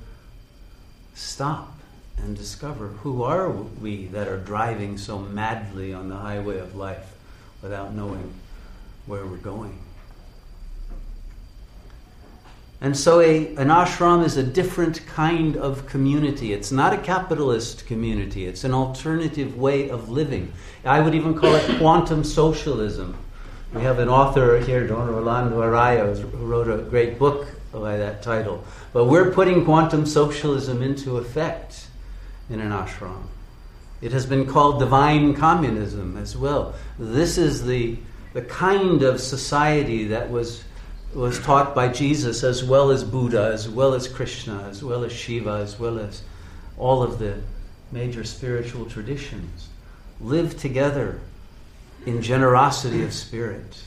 stop 1.13 1.77
and 2.17 2.35
discover 2.35 2.87
who 2.87 3.23
are 3.23 3.49
we 3.51 4.07
that 4.07 4.27
are 4.27 4.37
driving 4.37 4.97
so 4.97 5.19
madly 5.19 5.93
on 5.93 6.09
the 6.09 6.15
highway 6.15 6.57
of 6.59 6.75
life 6.75 7.15
without 7.61 7.93
knowing 7.93 8.33
where 9.05 9.25
we're 9.25 9.37
going. 9.37 9.77
And 12.79 12.95
so 12.95 13.19
a, 13.19 13.47
an 13.55 13.69
ashram 13.69 14.23
is 14.23 14.37
a 14.37 14.43
different 14.43 15.05
kind 15.07 15.57
of 15.57 15.87
community. 15.87 16.53
It's 16.53 16.71
not 16.71 16.93
a 16.93 16.97
capitalist 16.97 17.87
community, 17.87 18.45
it's 18.45 18.63
an 18.63 18.73
alternative 18.73 19.57
way 19.57 19.89
of 19.89 20.09
living. 20.09 20.53
I 20.85 20.99
would 20.99 21.15
even 21.15 21.33
call 21.33 21.55
it 21.55 21.77
quantum 21.79 22.23
socialism. 22.23 23.17
We 23.73 23.81
have 23.81 23.99
an 23.99 24.09
author 24.09 24.59
here, 24.59 24.87
Don 24.87 25.07
Rolando 25.07 25.61
Araya, 25.61 26.17
who 26.17 26.45
wrote 26.45 26.67
a 26.67 26.83
great 26.83 27.19
book 27.19 27.47
by 27.71 27.97
that 27.97 28.23
title. 28.23 28.63
But 28.93 29.05
we're 29.05 29.31
putting 29.31 29.65
quantum 29.65 30.05
socialism 30.05 30.81
into 30.81 31.17
effect 31.17 31.87
in 32.49 32.61
an 32.61 32.71
ashram. 32.71 33.23
It 34.01 34.11
has 34.13 34.25
been 34.25 34.45
called 34.45 34.79
divine 34.79 35.33
communism 35.33 36.17
as 36.17 36.37
well. 36.37 36.75
This 36.97 37.37
is 37.37 37.65
the, 37.65 37.97
the 38.33 38.43
kind 38.43 39.01
of 39.03 39.19
society 39.19 40.05
that 40.05 40.29
was 40.29 40.63
was 41.13 41.39
taught 41.39 41.73
by 41.73 41.87
Jesus 41.87 42.43
as 42.43 42.63
well 42.63 42.91
as 42.91 43.03
Buddha, 43.03 43.51
as 43.53 43.67
well 43.69 43.93
as 43.93 44.07
Krishna, 44.07 44.67
as 44.69 44.83
well 44.83 45.03
as 45.03 45.11
Shiva, 45.11 45.61
as 45.63 45.79
well 45.79 45.97
as 45.97 46.21
all 46.77 47.01
of 47.01 47.17
the 47.17 47.41
major 47.91 48.23
spiritual 48.23 48.85
traditions. 48.85 49.69
Live 50.19 50.59
together 50.59 51.21
in 52.07 52.21
generosity 52.21 53.03
of 53.03 53.11
spirit, 53.11 53.83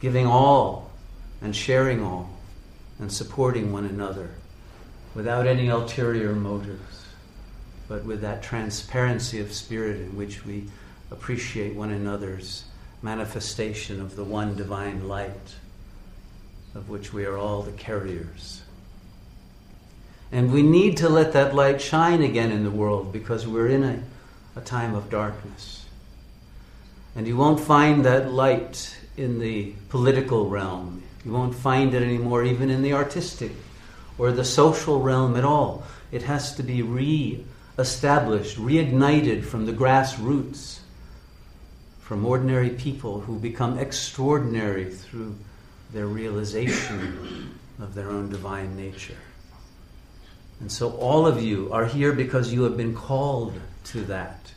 giving 0.00 0.26
all 0.26 0.90
and 1.40 1.54
sharing 1.54 2.02
all 2.02 2.28
and 2.98 3.12
supporting 3.12 3.72
one 3.72 3.84
another 3.84 4.28
without 5.14 5.46
any 5.46 5.68
ulterior 5.68 6.32
motives, 6.32 7.06
but 7.86 8.04
with 8.04 8.22
that 8.22 8.42
transparency 8.42 9.38
of 9.38 9.52
spirit 9.52 10.00
in 10.00 10.16
which 10.16 10.44
we 10.44 10.64
appreciate 11.12 11.76
one 11.76 11.92
another's 11.92 12.64
manifestation 13.02 14.00
of 14.00 14.16
the 14.16 14.24
one 14.24 14.56
divine 14.56 15.06
light 15.06 15.54
of 16.74 16.88
which 16.88 17.12
we 17.12 17.24
are 17.24 17.38
all 17.38 17.62
the 17.62 17.70
carriers. 17.70 18.62
And 20.32 20.52
we 20.52 20.62
need 20.62 20.96
to 20.96 21.08
let 21.08 21.34
that 21.34 21.54
light 21.54 21.80
shine 21.80 22.22
again 22.22 22.50
in 22.50 22.64
the 22.64 22.70
world 22.70 23.12
because 23.12 23.46
we're 23.46 23.68
in 23.68 23.84
a, 23.84 24.02
a 24.56 24.60
time 24.60 24.96
of 24.96 25.08
darkness. 25.08 25.85
And 27.16 27.26
you 27.26 27.36
won't 27.36 27.58
find 27.58 28.04
that 28.04 28.30
light 28.30 28.96
in 29.16 29.38
the 29.38 29.74
political 29.88 30.48
realm. 30.48 31.02
You 31.24 31.32
won't 31.32 31.54
find 31.54 31.94
it 31.94 32.02
anymore 32.02 32.44
even 32.44 32.70
in 32.70 32.82
the 32.82 32.92
artistic 32.92 33.52
or 34.18 34.32
the 34.32 34.44
social 34.44 35.00
realm 35.00 35.36
at 35.36 35.44
all. 35.44 35.84
It 36.12 36.22
has 36.22 36.54
to 36.56 36.62
be 36.62 36.82
re 36.82 37.44
established, 37.78 38.56
reignited 38.58 39.44
from 39.44 39.66
the 39.66 39.72
grassroots, 39.72 40.80
from 42.00 42.24
ordinary 42.24 42.70
people 42.70 43.20
who 43.20 43.38
become 43.38 43.78
extraordinary 43.78 44.90
through 44.90 45.34
their 45.92 46.06
realization 46.06 47.58
of 47.80 47.94
their 47.94 48.08
own 48.08 48.30
divine 48.30 48.76
nature. 48.76 49.16
And 50.60 50.72
so 50.72 50.92
all 50.92 51.26
of 51.26 51.42
you 51.42 51.70
are 51.72 51.84
here 51.84 52.12
because 52.12 52.52
you 52.52 52.62
have 52.62 52.76
been 52.76 52.94
called 52.94 53.60
to 53.84 54.02
that, 54.04 54.52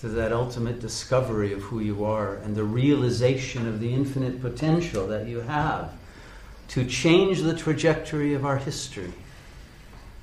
to 0.00 0.08
that 0.08 0.32
ultimate 0.32 0.80
discovery 0.80 1.52
of 1.52 1.62
who 1.62 1.80
you 1.80 2.04
are 2.04 2.36
and 2.36 2.54
the 2.54 2.64
realization 2.64 3.66
of 3.66 3.80
the 3.80 3.92
infinite 3.92 4.40
potential 4.40 5.06
that 5.08 5.26
you 5.26 5.40
have 5.40 5.92
to 6.68 6.84
change 6.84 7.40
the 7.42 7.56
trajectory 7.56 8.34
of 8.34 8.44
our 8.44 8.58
history 8.58 9.12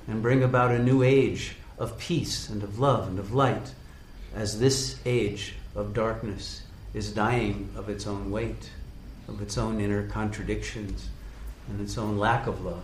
and 0.08 0.22
bring 0.22 0.42
about 0.42 0.70
a 0.70 0.78
new 0.78 1.02
age 1.02 1.56
of 1.78 1.98
peace 1.98 2.48
and 2.48 2.62
of 2.62 2.78
love 2.78 3.08
and 3.08 3.18
of 3.18 3.34
light 3.34 3.74
as 4.34 4.58
this 4.58 4.98
age 5.04 5.54
of 5.74 5.92
darkness 5.92 6.62
is 6.94 7.12
dying 7.12 7.68
of 7.76 7.88
its 7.88 8.06
own 8.06 8.30
weight 8.30 8.70
of 9.28 9.42
its 9.42 9.58
own 9.58 9.80
inner 9.80 10.06
contradictions 10.06 11.08
and 11.68 11.80
its 11.80 11.98
own 11.98 12.16
lack 12.18 12.46
of 12.46 12.64
love. 12.64 12.82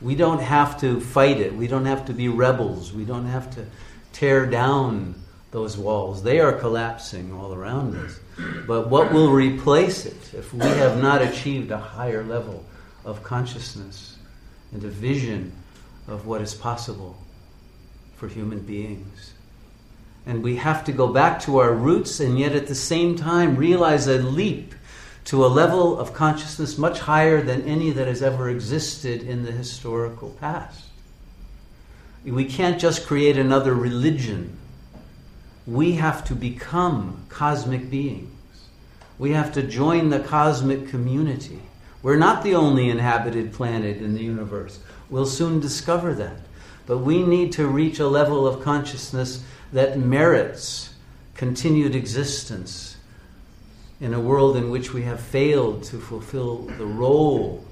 We 0.00 0.14
don't 0.14 0.40
have 0.40 0.80
to 0.80 1.00
fight 1.00 1.38
it. 1.38 1.54
We 1.54 1.66
don't 1.66 1.86
have 1.86 2.06
to 2.06 2.12
be 2.12 2.28
rebels. 2.28 2.92
We 2.92 3.04
don't 3.04 3.26
have 3.26 3.54
to 3.54 3.66
tear 4.12 4.46
down 4.46 5.14
those 5.50 5.76
walls. 5.76 6.22
They 6.22 6.40
are 6.40 6.52
collapsing 6.52 7.32
all 7.32 7.54
around 7.54 7.96
us. 7.96 8.18
But 8.66 8.88
what 8.88 9.12
will 9.12 9.30
replace 9.30 10.06
it 10.06 10.34
if 10.34 10.52
we 10.52 10.60
have 10.60 11.00
not 11.00 11.22
achieved 11.22 11.70
a 11.70 11.78
higher 11.78 12.22
level 12.22 12.64
of 13.04 13.22
consciousness 13.22 14.16
and 14.72 14.84
a 14.84 14.88
vision 14.88 15.52
of 16.06 16.26
what 16.26 16.42
is 16.42 16.54
possible 16.54 17.16
for 18.16 18.28
human 18.28 18.60
beings? 18.60 19.32
And 20.26 20.42
we 20.42 20.56
have 20.56 20.84
to 20.84 20.92
go 20.92 21.08
back 21.08 21.40
to 21.42 21.58
our 21.58 21.72
roots 21.72 22.20
and 22.20 22.38
yet 22.38 22.52
at 22.52 22.66
the 22.66 22.74
same 22.74 23.16
time 23.16 23.56
realize 23.56 24.06
a 24.06 24.18
leap 24.18 24.74
to 25.24 25.44
a 25.44 25.48
level 25.48 25.98
of 25.98 26.12
consciousness 26.12 26.76
much 26.76 27.00
higher 27.00 27.40
than 27.40 27.62
any 27.62 27.90
that 27.90 28.06
has 28.06 28.22
ever 28.22 28.50
existed 28.50 29.22
in 29.22 29.44
the 29.44 29.52
historical 29.52 30.30
past. 30.40 30.84
We 32.24 32.44
can't 32.44 32.78
just 32.78 33.06
create 33.06 33.38
another 33.38 33.74
religion. 33.74 34.57
We 35.68 35.96
have 35.96 36.24
to 36.24 36.34
become 36.34 37.26
cosmic 37.28 37.90
beings. 37.90 38.32
We 39.18 39.32
have 39.32 39.52
to 39.52 39.62
join 39.62 40.08
the 40.08 40.20
cosmic 40.20 40.88
community. 40.88 41.60
We're 42.02 42.16
not 42.16 42.42
the 42.42 42.54
only 42.54 42.88
inhabited 42.88 43.52
planet 43.52 43.98
in 43.98 44.14
the 44.14 44.22
universe. 44.22 44.78
We'll 45.10 45.26
soon 45.26 45.60
discover 45.60 46.14
that. 46.14 46.38
But 46.86 46.98
we 46.98 47.22
need 47.22 47.52
to 47.52 47.66
reach 47.66 47.98
a 47.98 48.06
level 48.06 48.46
of 48.46 48.64
consciousness 48.64 49.44
that 49.74 49.98
merits 49.98 50.94
continued 51.34 51.94
existence 51.94 52.96
in 54.00 54.14
a 54.14 54.20
world 54.20 54.56
in 54.56 54.70
which 54.70 54.94
we 54.94 55.02
have 55.02 55.20
failed 55.20 55.82
to 55.82 55.98
fulfill 55.98 56.62
the 56.78 56.86
role 56.86 57.62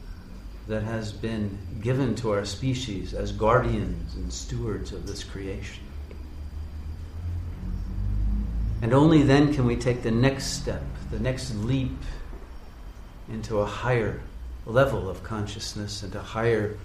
that 0.69 0.83
has 0.83 1.15
been 1.15 1.57
given 1.81 2.15
to 2.17 2.31
our 2.31 2.45
species 2.45 3.15
as 3.15 3.33
guardians 3.33 4.17
and 4.17 4.31
stewards 4.31 4.93
of 4.93 5.07
this 5.07 5.25
creation. 5.25 5.86
And 8.87 8.95
only 8.95 9.23
then 9.25 9.53
can 9.53 9.67
we 9.67 9.75
take 9.75 10.05
the 10.05 10.13
next 10.13 10.63
step, 10.63 10.81
the 11.11 11.19
next 11.19 11.53
leap 11.57 11.99
into 13.29 13.59
a 13.59 13.67
higher 13.67 14.21
level 14.65 15.11
of 15.11 15.25
consciousness 15.25 16.05
and 16.05 16.15
a 16.15 16.21
higher, 16.21 16.79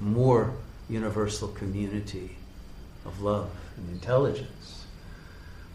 more 0.00 0.54
universal 0.88 1.48
community 1.48 2.38
of 3.04 3.20
love 3.20 3.50
and 3.76 3.90
intelligence. 3.90 4.86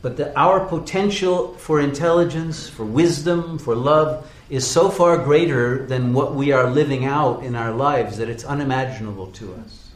But 0.01 0.17
the, 0.17 0.35
our 0.35 0.65
potential 0.65 1.53
for 1.53 1.79
intelligence, 1.79 2.67
for 2.67 2.83
wisdom, 2.83 3.59
for 3.59 3.75
love 3.75 4.27
is 4.49 4.65
so 4.65 4.89
far 4.89 5.15
greater 5.19 5.85
than 5.85 6.11
what 6.11 6.33
we 6.33 6.53
are 6.53 6.71
living 6.71 7.05
out 7.05 7.43
in 7.43 7.55
our 7.55 7.71
lives 7.71 8.17
that 8.17 8.29
it's 8.29 8.45
unimaginable 8.45 9.27
to 9.33 9.53
us. 9.63 9.88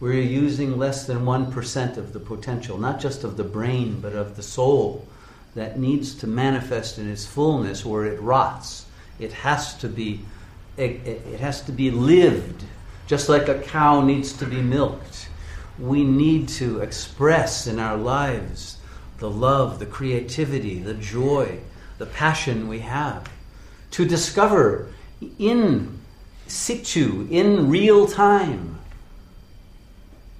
We're 0.00 0.22
using 0.22 0.78
less 0.78 1.06
than 1.06 1.26
1% 1.26 1.96
of 1.98 2.14
the 2.14 2.20
potential, 2.20 2.78
not 2.78 3.00
just 3.00 3.22
of 3.22 3.36
the 3.36 3.44
brain, 3.44 4.00
but 4.00 4.14
of 4.14 4.34
the 4.34 4.42
soul 4.42 5.06
that 5.54 5.78
needs 5.78 6.14
to 6.16 6.26
manifest 6.26 6.98
in 6.98 7.10
its 7.10 7.26
fullness 7.26 7.84
or 7.84 8.06
it 8.06 8.20
rots. 8.20 8.86
It 9.18 9.32
has 9.32 9.74
to 9.78 9.88
be 9.88 10.20
it, 10.76 11.06
it, 11.06 11.40
has 11.40 11.60
to 11.62 11.72
be 11.72 11.90
lived, 11.90 12.64
just 13.06 13.28
like 13.28 13.48
a 13.48 13.60
cow 13.60 14.00
needs 14.00 14.32
to 14.34 14.46
be 14.46 14.62
milked. 14.62 15.28
We 15.78 16.04
need 16.04 16.48
to 16.50 16.80
express 16.80 17.66
in 17.66 17.78
our 17.78 17.98
lives 17.98 18.78
the 19.18 19.28
love, 19.28 19.78
the 19.78 19.86
creativity, 19.86 20.78
the 20.78 20.94
joy, 20.94 21.60
the 21.98 22.06
passion 22.06 22.68
we 22.68 22.78
have. 22.78 23.30
To 23.92 24.06
discover 24.06 24.88
in 25.38 25.98
situ, 26.46 27.28
in 27.30 27.68
real 27.68 28.06
time, 28.06 28.79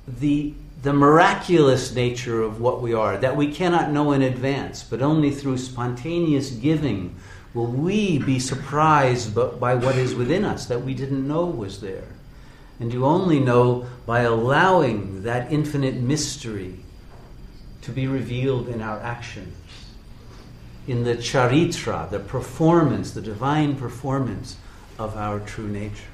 the 0.07 0.55
the 0.83 0.93
miraculous 0.93 1.95
nature 1.95 2.43
of 2.43 2.61
what 2.61 2.81
we 2.81 2.95
are, 2.95 3.19
that 3.19 3.37
we 3.37 3.53
cannot 3.53 3.91
know 3.91 4.13
in 4.13 4.23
advance, 4.23 4.83
but 4.83 5.03
only 5.03 5.31
through 5.31 5.59
spontaneous 5.59 6.51
giving 6.51 7.15
will 7.53 7.67
we 7.67 8.19
be 8.19 8.39
surprised 8.39 9.35
by 9.35 9.75
what 9.75 9.97
is 9.97 10.15
within 10.15 10.45
us 10.45 10.67
that 10.67 10.83
we 10.83 10.95
didn't 10.95 11.27
know 11.27 11.45
was 11.45 11.81
there. 11.81 12.09
And 12.79 12.93
you 12.93 13.05
only 13.05 13.41
know 13.41 13.87
by 14.07 14.21
allowing 14.21 15.23
that 15.25 15.53
infinite 15.53 15.97
mystery 15.97 16.77
to 17.83 17.91
be 17.91 18.07
revealed 18.07 18.69
in 18.69 18.81
our 18.81 19.01
actions, 19.01 19.55
in 20.87 21.05
the 21.05 21.17
charitra, 21.17 22.09
the 22.09 22.21
performance, 22.21 23.11
the 23.11 23.21
divine 23.21 23.77
performance 23.77 24.57
of 24.99 25.15
our 25.17 25.41
true 25.41 25.69
nature. 25.69 26.05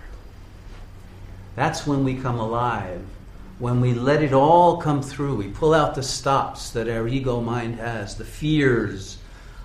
That's 1.54 1.86
when 1.86 2.02
we 2.02 2.16
come 2.16 2.40
alive 2.40 3.04
when 3.58 3.80
we 3.80 3.94
let 3.94 4.22
it 4.22 4.32
all 4.32 4.76
come 4.78 5.02
through, 5.02 5.36
we 5.36 5.48
pull 5.48 5.72
out 5.72 5.94
the 5.94 6.02
stops 6.02 6.70
that 6.70 6.88
our 6.88 7.08
ego 7.08 7.40
mind 7.40 7.76
has, 7.76 8.16
the 8.16 8.24
fears 8.24 9.16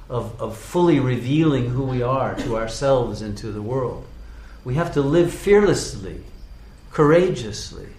of, 0.10 0.39
of 0.41 0.57
fully 0.57 1.00
revealing 1.00 1.69
who 1.69 1.83
we 1.83 2.01
are 2.01 2.36
to 2.36 2.55
ourselves 2.55 3.21
and 3.21 3.38
to 3.38 3.51
the 3.51 3.62
world. 3.62 4.05
We 4.63 4.75
have 4.75 4.93
to 4.93 5.01
live 5.01 5.33
fearlessly, 5.33 6.24
courageously, 6.91 7.89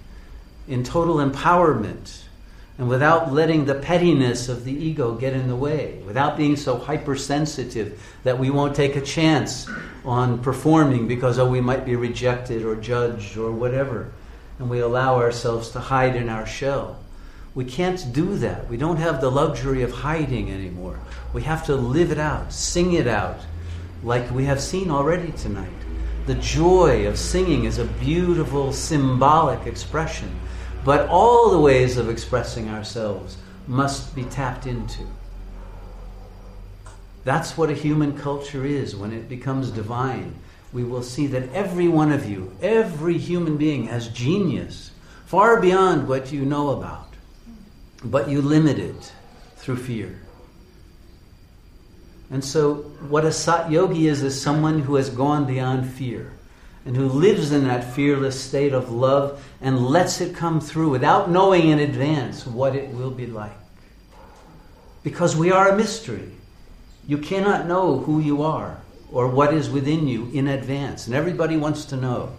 in 0.66 0.82
total 0.82 1.16
empowerment, 1.16 2.22
and 2.78 2.88
without 2.88 3.30
letting 3.30 3.66
the 3.66 3.75
pettiness 3.75 4.49
of 4.49 4.64
the 4.64 4.72
ego 4.72 5.14
get 5.14 5.34
in 5.34 5.46
the 5.46 5.56
way, 5.56 6.00
without 6.06 6.38
being 6.38 6.56
so 6.56 6.78
hypersensitive 6.78 8.02
that 8.25 8.38
we 8.38 8.49
won't 8.49 8.75
take 8.75 8.96
a 8.96 9.00
chance 9.00 9.68
on 10.06 10.42
performing 10.42 11.06
because, 11.06 11.38
oh, 11.38 11.50
we 11.50 11.61
might 11.61 11.84
be 11.84 11.96
rejected 11.96 12.64
or 12.64 12.76
judged 12.76 13.37
or 13.37 13.52
whatever 13.52 14.11
and 14.62 14.71
we 14.71 14.78
allow 14.78 15.16
ourselves 15.16 15.71
to 15.71 15.81
hide 15.81 16.14
in 16.14 16.28
our 16.28 16.47
shell. 16.47 16.97
We 17.52 17.64
can't 17.64 18.12
do 18.12 18.37
that. 18.38 18.69
We 18.69 18.76
don't 18.76 18.99
have 18.99 19.21
the 19.21 19.28
luxury 19.28 19.83
of 19.83 19.90
hiding 19.90 20.52
anymore. 20.52 21.00
We 21.33 21.42
have 21.42 21.66
to 21.66 21.75
live 21.75 22.12
it 22.12 22.19
out, 22.19 22.52
sing 22.52 22.92
it 22.92 23.09
out, 23.09 23.40
like 24.04 24.31
we 24.31 24.45
have 24.45 24.61
seen 24.61 24.88
already 24.88 25.33
tonight. 25.33 25.69
The 26.26 26.37
joy 26.37 27.09
of 27.09 27.19
singing 27.19 27.64
is 27.64 27.78
a 27.78 27.85
beautiful 27.85 28.72
symbolic 28.72 29.66
expression, 29.66 30.31
but 30.85 31.09
all 31.09 31.51
the 31.51 31.59
ways 31.59 31.96
of 31.96 32.09
expressing 32.09 32.70
ourselves 32.70 33.37
must 33.66 34.14
be 34.14 34.22
tapped 34.22 34.68
into. 34.68 35.03
That's 37.25 37.59
what 37.59 37.68
a 37.68 37.75
human 37.75 38.16
culture 38.16 38.64
is 38.64 38.94
when 38.94 39.12
it 39.12 39.29
becomes 39.29 39.72
divine 39.72 40.37
we 40.72 40.85
will 40.85 41.02
see 41.02 41.26
that 41.28 41.52
every 41.52 41.88
one 41.88 42.12
of 42.12 42.28
you, 42.28 42.56
every 42.62 43.18
human 43.18 43.56
being, 43.56 43.87
has 43.87 44.08
genius 44.08 44.90
far 45.26 45.61
beyond 45.61 46.08
what 46.08 46.32
you 46.32 46.44
know 46.44 46.70
about, 46.70 47.08
but 48.04 48.28
you 48.28 48.40
limit 48.40 48.78
it 48.78 49.12
through 49.56 49.76
fear. 49.76 50.18
And 52.30 52.42
so, 52.42 52.76
what 53.08 53.26
a 53.26 53.32
sat 53.32 53.70
yogi 53.70 54.08
is, 54.08 54.22
is 54.22 54.40
someone 54.40 54.80
who 54.80 54.94
has 54.94 55.11
gone 55.11 55.44
beyond 55.44 55.90
fear 55.90 56.32
and 56.87 56.96
who 56.96 57.06
lives 57.06 57.52
in 57.52 57.64
that 57.64 57.94
fearless 57.94 58.40
state 58.40 58.72
of 58.72 58.90
love 58.90 59.44
and 59.61 59.87
lets 59.87 60.20
it 60.22 60.35
come 60.35 60.58
through 60.58 60.88
without 60.88 61.30
knowing 61.30 61.68
in 61.68 61.78
advance 61.78 62.46
what 62.46 62.74
it 62.74 62.88
will 62.90 63.11
be 63.11 63.26
like. 63.26 63.52
Because 65.02 65.37
we 65.37 65.52
are 65.52 65.68
a 65.68 65.76
mystery. 65.76 66.30
You 67.06 67.18
cannot 67.18 67.66
know 67.66 67.98
who 67.98 68.20
you 68.20 68.42
are 68.42 68.80
or 69.12 69.29
what 69.29 69.53
is 69.53 69.68
within 69.68 70.09
you 70.09 70.31
in 70.33 70.48
advance. 70.48 71.07
And 71.07 71.14
everybody 71.14 71.57
wants 71.57 71.85
to 71.87 71.96
know. 71.96 72.35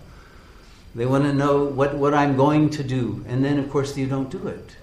They 0.96 1.06
want 1.06 1.24
to 1.24 1.34
know 1.34 1.64
what, 1.64 1.96
what 1.96 2.14
I'm 2.14 2.36
going 2.36 2.70
to 2.72 2.84
do. 2.84 3.24
And 3.28 3.44
then, 3.44 3.58
of 3.60 3.70
course, 3.70 3.98
you 3.98 4.08
don't 4.08 4.30
do 4.30 4.48
it. 4.48 4.78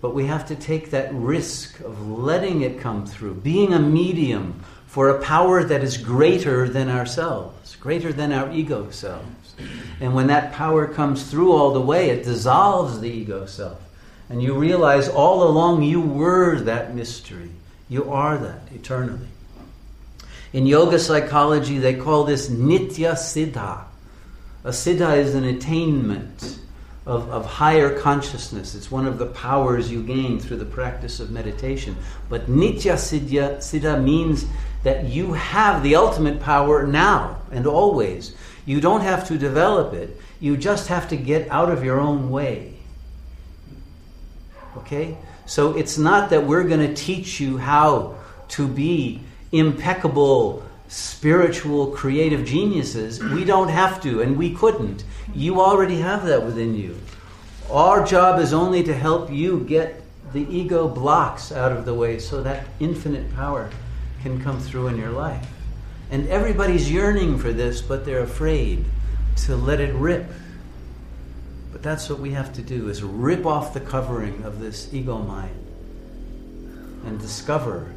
But 0.00 0.14
we 0.14 0.26
have 0.26 0.46
to 0.48 0.56
take 0.56 0.90
that 0.90 1.12
risk 1.12 1.80
of 1.80 2.08
letting 2.08 2.62
it 2.62 2.80
come 2.80 3.06
through, 3.06 3.34
being 3.34 3.72
a 3.72 3.78
medium 3.78 4.62
for 4.86 5.10
a 5.10 5.22
power 5.22 5.64
that 5.64 5.82
is 5.82 5.96
greater 5.96 6.68
than 6.68 6.88
ourselves, 6.88 7.76
greater 7.76 8.12
than 8.12 8.32
our 8.32 8.50
ego 8.52 8.90
selves. 8.90 9.54
And 10.00 10.14
when 10.14 10.26
that 10.28 10.52
power 10.52 10.86
comes 10.86 11.30
through 11.30 11.52
all 11.52 11.72
the 11.72 11.80
way, 11.80 12.10
it 12.10 12.24
dissolves 12.24 13.00
the 13.00 13.10
ego 13.10 13.46
self. 13.46 13.80
And 14.28 14.42
you 14.42 14.54
realize 14.54 15.08
all 15.08 15.44
along 15.44 15.82
you 15.82 16.00
were 16.00 16.60
that 16.60 16.94
mystery. 16.94 17.50
You 17.88 18.10
are 18.12 18.36
that 18.38 18.62
eternally. 18.74 19.28
In 20.52 20.66
yoga 20.66 20.98
psychology, 20.98 21.78
they 21.78 21.94
call 21.94 22.24
this 22.24 22.48
nitya 22.48 23.12
siddha. 23.12 23.84
A 24.64 24.70
siddha 24.70 25.16
is 25.18 25.34
an 25.34 25.44
attainment 25.44 26.58
of, 27.04 27.28
of 27.30 27.46
higher 27.46 27.98
consciousness. 28.00 28.74
It's 28.74 28.90
one 28.90 29.06
of 29.06 29.18
the 29.18 29.26
powers 29.26 29.90
you 29.90 30.02
gain 30.02 30.40
through 30.40 30.56
the 30.56 30.64
practice 30.64 31.20
of 31.20 31.30
meditation. 31.30 31.96
But 32.28 32.46
nitya 32.46 32.94
siddha, 32.94 33.58
siddha 33.58 34.02
means 34.02 34.44
that 34.82 35.04
you 35.04 35.34
have 35.34 35.82
the 35.82 35.96
ultimate 35.96 36.40
power 36.40 36.86
now 36.86 37.42
and 37.52 37.66
always. 37.66 38.34
You 38.64 38.80
don't 38.80 39.02
have 39.02 39.28
to 39.28 39.38
develop 39.38 39.94
it, 39.94 40.20
you 40.40 40.56
just 40.56 40.88
have 40.88 41.08
to 41.10 41.16
get 41.16 41.48
out 41.50 41.70
of 41.70 41.84
your 41.84 42.00
own 42.00 42.30
way. 42.30 42.74
Okay? 44.78 45.16
So 45.46 45.76
it's 45.76 45.96
not 45.96 46.30
that 46.30 46.44
we're 46.44 46.64
going 46.64 46.86
to 46.86 46.94
teach 46.94 47.40
you 47.40 47.56
how 47.56 48.16
to 48.48 48.66
be 48.66 49.20
impeccable, 49.52 50.64
spiritual, 50.88 51.88
creative 51.92 52.44
geniuses. 52.44 53.22
We 53.22 53.44
don't 53.44 53.68
have 53.68 54.02
to, 54.02 54.22
and 54.22 54.36
we 54.36 54.54
couldn't. 54.54 55.04
You 55.34 55.60
already 55.60 56.00
have 56.00 56.26
that 56.26 56.44
within 56.44 56.74
you. 56.74 56.98
Our 57.70 58.04
job 58.04 58.40
is 58.40 58.52
only 58.52 58.82
to 58.84 58.94
help 58.94 59.30
you 59.30 59.60
get 59.60 60.02
the 60.32 60.46
ego 60.50 60.88
blocks 60.88 61.52
out 61.52 61.72
of 61.72 61.84
the 61.84 61.94
way 61.94 62.18
so 62.18 62.42
that 62.42 62.66
infinite 62.80 63.34
power 63.34 63.70
can 64.22 64.42
come 64.42 64.60
through 64.60 64.88
in 64.88 64.96
your 64.96 65.10
life. 65.10 65.46
And 66.10 66.28
everybody's 66.28 66.90
yearning 66.90 67.38
for 67.38 67.52
this, 67.52 67.80
but 67.80 68.04
they're 68.04 68.20
afraid 68.20 68.84
to 69.44 69.56
let 69.56 69.80
it 69.80 69.94
rip 69.94 70.26
but 71.76 71.82
that's 71.82 72.08
what 72.08 72.20
we 72.20 72.30
have 72.30 72.54
to 72.54 72.62
do 72.62 72.88
is 72.88 73.02
rip 73.02 73.44
off 73.44 73.74
the 73.74 73.80
covering 73.80 74.42
of 74.44 74.60
this 74.60 74.94
ego 74.94 75.18
mind 75.18 75.54
and 77.04 77.20
discover 77.20 77.92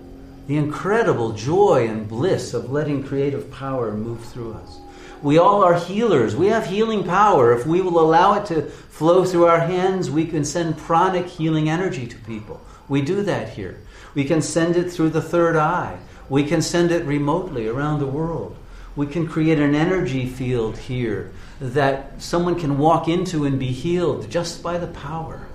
the 0.47 0.57
incredible 0.57 1.31
joy 1.31 1.87
and 1.87 2.05
bliss 2.05 2.53
of 2.53 2.73
letting 2.73 3.01
creative 3.01 3.49
power 3.49 3.93
move 3.93 4.21
through 4.25 4.51
us. 4.51 4.79
We 5.21 5.37
all 5.37 5.63
are 5.63 5.79
healers. 5.79 6.35
We 6.35 6.47
have 6.47 6.65
healing 6.65 7.05
power. 7.05 7.57
If 7.57 7.65
we 7.65 7.79
will 7.79 8.01
allow 8.01 8.33
it 8.33 8.47
to 8.47 8.63
flow 8.63 9.23
through 9.23 9.45
our 9.45 9.61
hands, 9.61 10.11
we 10.11 10.25
can 10.25 10.43
send 10.43 10.77
pranic 10.77 11.27
healing 11.27 11.69
energy 11.69 12.05
to 12.05 12.17
people. 12.17 12.59
We 12.89 13.01
do 13.01 13.23
that 13.23 13.47
here. 13.47 13.79
We 14.13 14.25
can 14.25 14.41
send 14.41 14.75
it 14.75 14.91
through 14.91 15.11
the 15.11 15.21
third 15.21 15.55
eye. 15.55 15.99
We 16.27 16.43
can 16.43 16.61
send 16.61 16.91
it 16.91 17.05
remotely 17.05 17.69
around 17.69 17.99
the 17.99 18.07
world. 18.07 18.57
We 18.99 19.07
can 19.07 19.29
create 19.29 19.59
an 19.59 19.75
energy 19.75 20.27
field 20.27 20.77
here 20.77 21.31
that 21.61 22.21
someone 22.21 22.59
can 22.59 22.77
walk 22.77 23.07
into 23.07 23.45
and 23.45 23.57
be 23.57 23.71
healed 23.71 24.29
just 24.29 24.61
by 24.61 24.77
the 24.77 24.87
power 24.87 25.47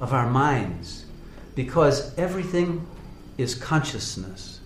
of 0.00 0.14
our 0.14 0.30
minds 0.30 1.04
because 1.54 2.16
everything 2.16 2.86
is 3.36 3.54
consciousness. 3.54 4.60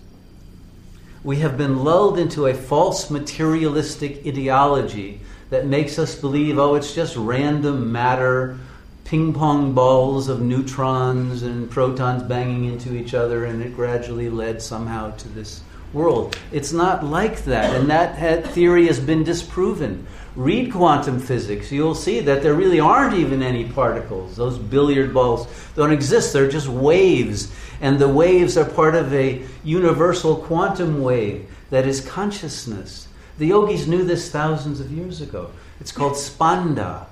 We 1.25 1.39
have 1.39 1.57
been 1.57 1.83
lulled 1.83 2.17
into 2.17 2.45
a 2.45 2.53
false 2.53 3.09
materialistic 3.09 4.25
ideology 4.25 5.19
that 5.49 5.67
makes 5.67 5.99
us 5.99 6.15
believe, 6.15 6.57
oh, 6.57 6.75
it's 6.75 6.95
just 6.95 7.17
random 7.17 7.91
matter, 7.91 8.59
ping 9.03 9.33
pong 9.33 9.73
balls 9.73 10.29
of 10.29 10.39
neutrons 10.39 11.43
and 11.43 11.69
protons 11.69 12.23
banging 12.23 12.63
into 12.63 12.95
each 12.95 13.13
other, 13.13 13.43
and 13.43 13.61
it 13.61 13.75
gradually 13.75 14.29
led 14.29 14.61
somehow 14.61 15.11
to 15.17 15.27
this 15.27 15.61
world. 15.93 16.37
It's 16.51 16.73
not 16.73 17.05
like 17.05 17.45
that, 17.45 17.75
and 17.75 17.89
that 17.89 18.47
theory 18.47 18.87
has 18.87 18.99
been 18.99 19.23
disproven. 19.23 20.05
Read 20.35 20.71
quantum 20.71 21.19
physics, 21.19 21.71
you'll 21.71 21.93
see 21.93 22.19
that 22.21 22.41
there 22.41 22.55
really 22.55 22.79
aren't 22.79 23.13
even 23.13 23.43
any 23.43 23.65
particles. 23.65 24.35
Those 24.35 24.57
billiard 24.57 25.13
balls 25.13 25.47
don't 25.75 25.91
exist, 25.91 26.33
they're 26.33 26.49
just 26.49 26.67
waves, 26.67 27.53
and 27.81 27.99
the 27.99 28.09
waves 28.09 28.57
are 28.57 28.65
part 28.65 28.95
of 28.95 29.13
a 29.13 29.43
universal 29.63 30.37
quantum 30.37 31.03
wave 31.03 31.47
that 31.69 31.85
is 31.85 32.01
consciousness. 32.01 33.07
The 33.37 33.47
yogis 33.47 33.87
knew 33.87 34.03
this 34.03 34.31
thousands 34.31 34.79
of 34.79 34.91
years 34.91 35.21
ago. 35.21 35.51
It's 35.79 35.91
called 35.91 36.13
spanda. 36.13 37.05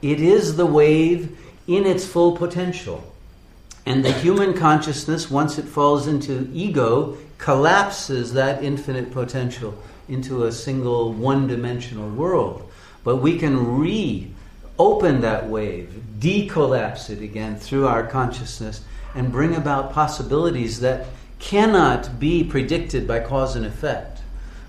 It 0.00 0.20
is 0.20 0.56
the 0.56 0.66
wave 0.66 1.38
in 1.66 1.86
its 1.86 2.06
full 2.06 2.36
potential. 2.36 3.04
And 3.84 4.04
the 4.04 4.12
human 4.12 4.54
consciousness, 4.54 5.30
once 5.30 5.58
it 5.58 5.64
falls 5.64 6.06
into 6.06 6.48
ego, 6.52 7.18
collapses 7.42 8.34
that 8.34 8.62
infinite 8.62 9.10
potential 9.10 9.76
into 10.08 10.44
a 10.44 10.52
single 10.52 11.12
one 11.12 11.48
dimensional 11.48 12.08
world. 12.08 12.70
But 13.02 13.16
we 13.16 13.36
can 13.36 13.78
reopen 13.78 15.22
that 15.22 15.48
wave, 15.48 16.04
decollapse 16.20 17.10
it 17.10 17.20
again 17.20 17.56
through 17.56 17.88
our 17.88 18.06
consciousness, 18.06 18.84
and 19.16 19.32
bring 19.32 19.56
about 19.56 19.92
possibilities 19.92 20.78
that 20.80 21.06
cannot 21.40 22.20
be 22.20 22.44
predicted 22.44 23.08
by 23.08 23.18
cause 23.18 23.56
and 23.56 23.66
effect. 23.66 24.20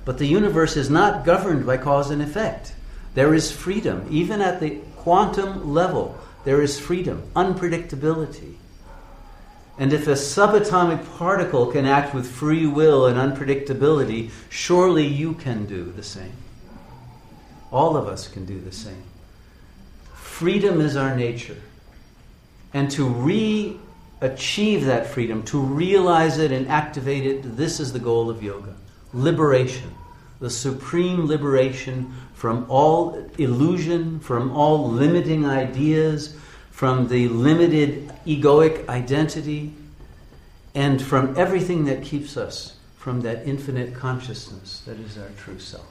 But 0.04 0.18
the 0.18 0.26
universe 0.26 0.76
is 0.76 0.90
not 0.90 1.26
governed 1.26 1.68
by 1.68 1.78
cause 1.78 2.10
and 2.10 2.24
effect. 2.24 2.74
There 3.14 3.36
is 3.36 3.52
freedom, 3.52 4.08
even 4.10 4.42
at 4.42 4.60
the 4.60 4.80
quantum 4.98 5.76
level, 5.76 6.18
there 6.44 6.60
is 6.60 6.80
freedom, 6.80 7.22
unpredictability. 7.36 8.56
And 9.78 9.92
if 9.92 10.08
a 10.08 10.12
subatomic 10.12 11.18
particle 11.18 11.72
can 11.72 11.86
act 11.86 12.14
with 12.14 12.30
free 12.30 12.68
will 12.68 13.08
and 13.08 13.18
unpredictability, 13.18 14.30
surely 14.50 15.06
you 15.06 15.34
can 15.34 15.66
do 15.66 15.92
the 15.92 16.04
same. 16.04 16.34
All 17.72 17.98
of 17.98 18.08
us 18.08 18.28
can 18.28 18.46
do 18.46 18.60
the 18.60 18.72
same. 18.72 19.04
Freedom 20.14 20.80
is 20.80 20.96
our 20.96 21.16
nature. 21.16 21.58
And 22.74 22.90
to 22.92 23.06
re 23.06 23.80
achieve 24.22 24.86
that 24.86 25.08
freedom, 25.08 25.44
to 25.44 25.60
realize 25.60 26.38
it 26.38 26.52
and 26.52 26.68
activate 26.68 27.26
it, 27.26 27.58
this 27.58 27.80
is 27.80 27.92
the 27.92 28.00
goal 28.00 28.30
of 28.30 28.42
yoga 28.42 28.76
liberation. 29.14 29.94
The 30.40 30.50
supreme 30.50 31.26
liberation 31.26 32.14
from 32.34 32.66
all 32.68 33.30
illusion, 33.38 34.20
from 34.20 34.52
all 34.52 34.90
limiting 34.90 35.46
ideas, 35.46 36.36
from 36.84 37.08
the 37.08 37.30
limited 37.30 38.12
egoic 38.28 38.90
identity, 38.90 39.72
and 40.76 41.02
from 41.02 41.34
everything 41.38 41.86
that 41.86 42.04
keeps 42.04 42.36
us 42.36 42.76
from 42.98 43.22
that 43.22 43.48
infinite 43.48 43.96
consciousness 43.96 44.82
that 44.86 45.00
is 45.00 45.18
our 45.18 45.30
true 45.38 45.58
self. 45.58 45.88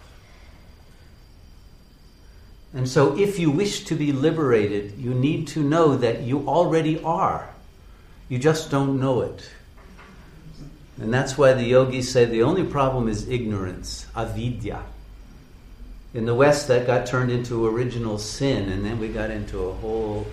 And 2.75 2.87
so, 2.87 3.19
if 3.19 3.39
you 3.39 3.51
wish 3.51 3.87
to 3.87 3.95
be 3.95 4.13
liberated, 4.13 4.99
you 4.99 5.15
need 5.15 5.49
to 5.49 5.63
know 5.63 5.97
that 5.97 6.21
you 6.25 6.47
already 6.47 7.03
are. 7.03 7.49
You 8.29 8.39
just 8.39 8.71
don't 8.71 9.01
know 9.01 9.23
it. 9.23 9.49
And 11.01 11.11
that's 11.11 11.39
why 11.39 11.55
the 11.55 11.65
yogis 11.65 12.13
say 12.13 12.27
the 12.27 12.43
only 12.43 12.65
problem 12.65 13.09
is 13.09 13.27
ignorance, 13.31 14.05
avidya. 14.15 14.83
In 16.13 16.27
the 16.27 16.35
West, 16.35 16.69
that 16.69 16.87
got 16.87 17.07
turned 17.07 17.33
into 17.33 17.67
original 17.67 18.19
sin, 18.19 18.69
and 18.69 18.85
then 18.85 18.99
we 18.99 19.09
got 19.09 19.31
into 19.31 19.59
a 19.59 19.73
whole 19.73 20.27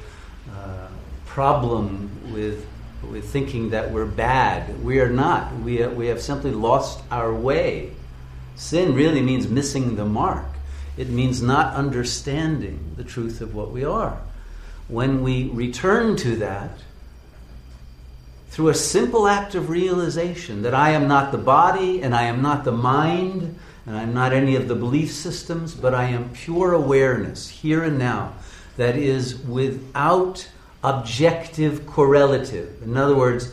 uh, 0.51 0.87
problem 1.25 2.09
with, 2.33 2.65
with 3.09 3.29
thinking 3.29 3.69
that 3.71 3.91
we're 3.91 4.05
bad. 4.05 4.83
We 4.83 4.99
are 4.99 5.09
not. 5.09 5.55
We, 5.57 5.85
we 5.87 6.07
have 6.07 6.21
simply 6.21 6.51
lost 6.51 7.01
our 7.11 7.33
way. 7.33 7.91
Sin 8.55 8.93
really 8.93 9.21
means 9.21 9.47
missing 9.47 9.95
the 9.95 10.05
mark, 10.05 10.45
it 10.97 11.09
means 11.09 11.41
not 11.41 11.75
understanding 11.75 12.93
the 12.97 13.05
truth 13.05 13.39
of 13.39 13.55
what 13.55 13.71
we 13.71 13.85
are. 13.85 14.19
When 14.89 15.23
we 15.23 15.49
return 15.49 16.17
to 16.17 16.35
that, 16.37 16.71
through 18.49 18.69
a 18.69 18.75
simple 18.75 19.27
act 19.27 19.55
of 19.55 19.69
realization 19.69 20.63
that 20.63 20.73
I 20.73 20.89
am 20.89 21.07
not 21.07 21.31
the 21.31 21.37
body 21.37 22.01
and 22.01 22.13
I 22.13 22.23
am 22.23 22.41
not 22.41 22.65
the 22.65 22.71
mind 22.73 23.57
and 23.85 23.95
I'm 23.95 24.13
not 24.13 24.33
any 24.33 24.55
of 24.55 24.67
the 24.67 24.75
belief 24.75 25.13
systems, 25.13 25.73
but 25.73 25.93
I 25.93 26.05
am 26.05 26.31
pure 26.31 26.73
awareness 26.73 27.47
here 27.47 27.83
and 27.83 27.97
now 27.97 28.33
that 28.79 28.95
is 28.95 29.37
without 29.39 30.49
objective 30.85 31.85
correlative. 31.85 32.81
In 32.81 32.95
other 32.95 33.15
words, 33.15 33.51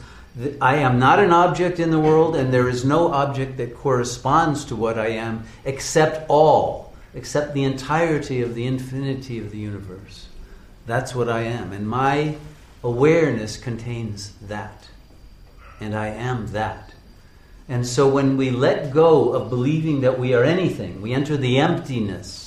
I 0.60 0.76
am 0.76 1.00
not 1.00 1.18
an 1.18 1.32
object 1.32 1.80
in 1.80 1.90
the 1.90 1.98
world, 1.98 2.36
and 2.36 2.54
there 2.54 2.68
is 2.68 2.84
no 2.84 3.12
object 3.12 3.56
that 3.56 3.74
corresponds 3.74 4.64
to 4.66 4.76
what 4.76 5.00
I 5.00 5.08
am 5.08 5.42
except 5.64 6.30
all, 6.30 6.92
except 7.12 7.54
the 7.54 7.64
entirety 7.64 8.40
of 8.40 8.54
the 8.54 8.66
infinity 8.66 9.40
of 9.40 9.50
the 9.50 9.58
universe. 9.58 10.28
That's 10.86 11.12
what 11.12 11.28
I 11.28 11.40
am. 11.40 11.72
And 11.72 11.88
my 11.88 12.36
awareness 12.84 13.56
contains 13.56 14.32
that. 14.42 14.88
And 15.80 15.92
I 15.96 16.06
am 16.06 16.52
that. 16.52 16.92
And 17.68 17.84
so 17.84 18.08
when 18.08 18.36
we 18.36 18.50
let 18.50 18.92
go 18.92 19.32
of 19.32 19.50
believing 19.50 20.02
that 20.02 20.20
we 20.20 20.34
are 20.34 20.44
anything, 20.44 21.02
we 21.02 21.12
enter 21.12 21.36
the 21.36 21.58
emptiness 21.58 22.45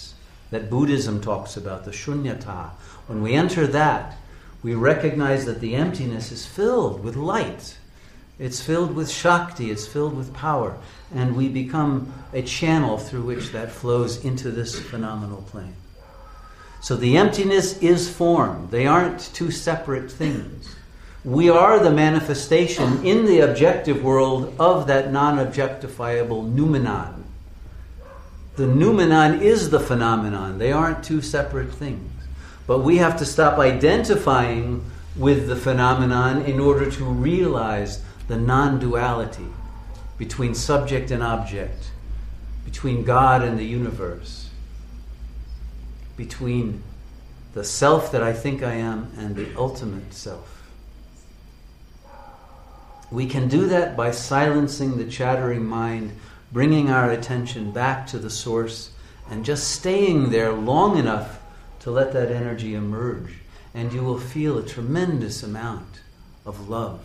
that 0.52 0.70
Buddhism 0.70 1.22
talks 1.22 1.58
about, 1.58 1.86
the 1.86 1.92
shunyata. 1.92 2.70
When 3.08 3.22
we 3.22 3.34
enter 3.34 3.68
that, 3.68 4.18
we 4.62 4.74
recognize 4.76 5.46
that 5.46 5.62
the 5.62 5.76
emptiness 5.76 6.32
is 6.32 6.46
filled 6.46 7.04
with 7.04 7.16
light. 7.16 7.78
It's 8.38 8.62
filled 8.62 8.96
with 8.96 9.10
Shakti, 9.10 9.70
it's 9.70 9.88
filled 9.88 10.16
with 10.16 10.34
power. 10.34 10.78
And 11.14 11.36
we 11.36 11.50
become 11.50 12.14
a 12.34 12.42
channel 12.42 12.98
through 12.98 13.24
which 13.24 13.52
that 13.52 13.72
flows 13.72 14.24
into 14.24 14.52
this 14.52 14.80
phenomenal 14.80 15.42
plane. 15.44 15.76
So 16.82 16.96
the 16.96 17.18
emptiness 17.18 17.78
is 17.80 18.10
form, 18.10 18.70
they 18.72 18.88
aren't 18.88 19.20
two 19.34 19.52
separate 19.52 20.10
things. 20.10 20.76
We 21.26 21.50
are 21.50 21.80
the 21.80 21.92
manifestation 21.92 23.06
in 23.06 23.26
the 23.26 23.42
objective 23.42 24.02
world 24.02 24.56
of 24.58 24.88
that 24.88 25.12
non 25.12 25.38
objectifiable 25.38 26.50
noumenon. 26.50 27.19
The 28.60 28.68
noumenon 28.68 29.42
is 29.42 29.70
the 29.70 29.80
phenomenon, 29.80 30.58
they 30.58 30.74
aren't 30.74 31.02
two 31.02 31.22
separate 31.22 31.72
things. 31.72 32.12
But 32.68 32.80
we 32.80 32.98
have 32.98 33.18
to 33.20 33.26
stop 33.26 33.58
identifying 33.58 34.84
with 35.16 35.48
the 35.48 35.56
phenomenon 35.56 36.42
in 36.42 36.60
order 36.60 36.92
to 36.92 37.06
realize 37.06 38.04
the 38.28 38.36
non 38.36 38.78
duality 38.78 39.48
between 40.18 40.54
subject 40.54 41.10
and 41.10 41.24
object, 41.24 41.92
between 42.66 43.06
God 43.06 43.44
and 43.44 43.58
the 43.58 43.64
universe, 43.64 44.50
between 46.18 46.84
the 47.54 47.64
self 47.64 48.12
that 48.12 48.22
I 48.22 48.34
think 48.34 48.62
I 48.62 48.74
am 48.74 49.10
and 49.18 49.38
the 49.38 49.56
ultimate 49.56 50.14
self. 50.14 50.70
We 53.10 53.26
can 53.26 53.48
do 53.48 53.68
that 53.68 53.96
by 53.96 54.12
silencing 54.12 54.98
the 54.98 55.10
chattering 55.10 55.66
mind, 55.66 56.12
bringing 56.52 56.90
our 56.90 57.12
attention 57.12 57.72
back 57.72 58.08
to 58.08 58.18
the 58.18 58.30
source, 58.30 58.92
and 59.30 59.46
just 59.46 59.70
staying 59.70 60.32
there 60.32 60.52
long 60.52 60.98
enough 60.98 61.40
to 61.80 61.92
let 61.92 62.12
that 62.14 62.32
energy 62.32 62.74
emerge. 62.74 63.36
And 63.74 63.94
you 63.94 64.04
will 64.04 64.20
feel 64.20 64.58
a 64.58 64.66
tremendous 64.66 65.44
amount 65.44 66.02
of 66.46 66.68
love, 66.68 67.02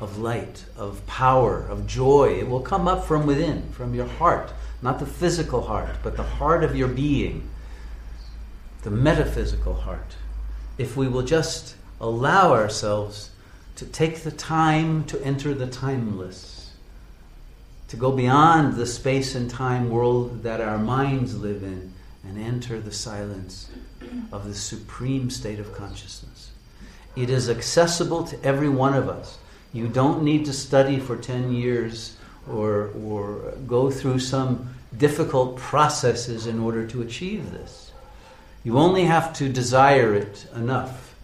of 0.00 0.18
light, 0.18 0.64
of 0.76 1.06
power, 1.06 1.60
of 1.60 1.86
joy. 1.86 2.38
It 2.38 2.48
will 2.48 2.60
come 2.60 2.88
up 2.88 3.04
from 3.04 3.26
within, 3.26 3.70
from 3.72 3.94
your 3.94 4.06
heart, 4.06 4.52
not 4.80 4.98
the 4.98 5.06
physical 5.06 5.62
heart, 5.62 5.96
but 6.02 6.16
the 6.16 6.22
heart 6.22 6.64
of 6.64 6.74
your 6.74 6.88
being, 6.88 7.48
the 8.82 8.90
metaphysical 8.90 9.74
heart. 9.74 10.16
If 10.78 10.96
we 10.96 11.06
will 11.06 11.22
just 11.22 11.76
allow 12.00 12.52
ourselves 12.52 13.30
to 13.76 13.84
take 13.84 14.22
the 14.22 14.30
time 14.30 15.04
to 15.04 15.22
enter 15.22 15.52
the 15.54 15.66
timeless, 15.66 16.61
to 17.92 17.98
go 17.98 18.10
beyond 18.10 18.74
the 18.74 18.86
space 18.86 19.34
and 19.34 19.50
time 19.50 19.90
world 19.90 20.44
that 20.44 20.62
our 20.62 20.78
minds 20.78 21.38
live 21.38 21.62
in 21.62 21.92
and 22.24 22.38
enter 22.38 22.80
the 22.80 22.90
silence 22.90 23.70
of 24.32 24.48
the 24.48 24.54
supreme 24.54 25.28
state 25.28 25.58
of 25.58 25.74
consciousness. 25.74 26.52
It 27.16 27.28
is 27.28 27.50
accessible 27.50 28.24
to 28.24 28.42
every 28.42 28.70
one 28.70 28.94
of 28.94 29.10
us. 29.10 29.36
You 29.74 29.88
don't 29.88 30.22
need 30.22 30.46
to 30.46 30.54
study 30.54 31.00
for 31.00 31.18
10 31.18 31.52
years 31.52 32.16
or, 32.50 32.92
or 33.04 33.52
go 33.66 33.90
through 33.90 34.20
some 34.20 34.74
difficult 34.96 35.58
processes 35.58 36.46
in 36.46 36.60
order 36.60 36.86
to 36.86 37.02
achieve 37.02 37.50
this. 37.50 37.92
You 38.64 38.78
only 38.78 39.04
have 39.04 39.34
to 39.34 39.50
desire 39.50 40.14
it 40.14 40.46
enough 40.54 41.14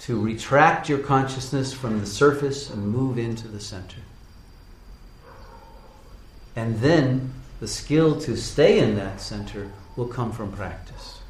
to 0.00 0.20
retract 0.20 0.90
your 0.90 0.98
consciousness 0.98 1.72
from 1.72 2.00
the 2.00 2.06
surface 2.06 2.68
and 2.68 2.86
move 2.86 3.16
into 3.16 3.48
the 3.48 3.60
center. 3.60 4.02
And 6.58 6.80
then 6.80 7.34
the 7.60 7.68
skill 7.68 8.20
to 8.22 8.36
stay 8.36 8.80
in 8.80 8.96
that 8.96 9.20
center 9.20 9.70
will 9.94 10.08
come 10.08 10.32
from 10.32 10.50
practice. 10.50 11.20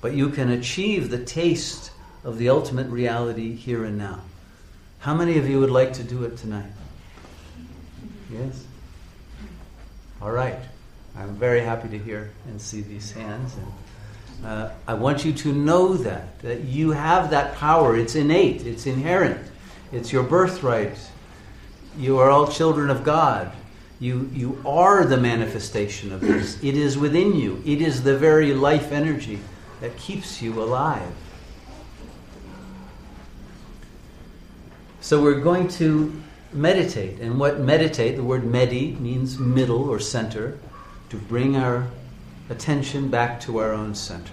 but 0.00 0.12
you 0.12 0.28
can 0.28 0.50
achieve 0.50 1.08
the 1.08 1.24
taste 1.24 1.92
of 2.24 2.36
the 2.38 2.48
ultimate 2.48 2.88
reality 2.88 3.54
here 3.54 3.84
and 3.84 3.96
now. 3.96 4.20
How 4.98 5.14
many 5.14 5.38
of 5.38 5.48
you 5.48 5.60
would 5.60 5.70
like 5.70 5.92
to 5.94 6.02
do 6.02 6.24
it 6.24 6.36
tonight? 6.36 6.72
Yes? 8.30 8.64
All 10.20 10.32
right. 10.32 10.58
I'm 11.16 11.36
very 11.36 11.60
happy 11.60 11.88
to 11.88 11.98
hear 11.98 12.30
and 12.46 12.60
see 12.60 12.82
these 12.82 13.12
hands. 13.12 13.54
And 13.56 14.46
uh, 14.46 14.70
I 14.86 14.94
want 14.94 15.24
you 15.24 15.32
to 15.32 15.52
know 15.52 15.94
that, 15.94 16.40
that 16.40 16.64
you 16.64 16.90
have 16.90 17.30
that 17.30 17.54
power. 17.54 17.96
It's 17.96 18.16
innate, 18.16 18.66
it's 18.66 18.86
inherent, 18.86 19.40
it's 19.92 20.12
your 20.12 20.24
birthright. 20.24 20.98
You 21.96 22.18
are 22.18 22.30
all 22.30 22.48
children 22.48 22.90
of 22.90 23.04
God. 23.04 23.52
You, 23.98 24.30
you 24.34 24.62
are 24.66 25.04
the 25.04 25.16
manifestation 25.16 26.12
of 26.12 26.20
this. 26.20 26.62
It 26.62 26.76
is 26.76 26.98
within 26.98 27.34
you. 27.34 27.62
It 27.64 27.80
is 27.80 28.02
the 28.02 28.16
very 28.16 28.52
life 28.52 28.92
energy 28.92 29.40
that 29.80 29.96
keeps 29.96 30.42
you 30.42 30.62
alive. 30.62 31.12
So 35.00 35.22
we're 35.22 35.40
going 35.40 35.68
to 35.68 36.20
meditate. 36.52 37.20
And 37.20 37.38
what 37.38 37.60
meditate, 37.60 38.16
the 38.16 38.22
word 38.22 38.44
medi 38.44 38.92
means 38.96 39.38
middle 39.38 39.88
or 39.88 39.98
center, 39.98 40.58
to 41.10 41.16
bring 41.16 41.56
our 41.56 41.88
attention 42.50 43.08
back 43.08 43.40
to 43.42 43.58
our 43.58 43.72
own 43.72 43.94
center. 43.94 44.32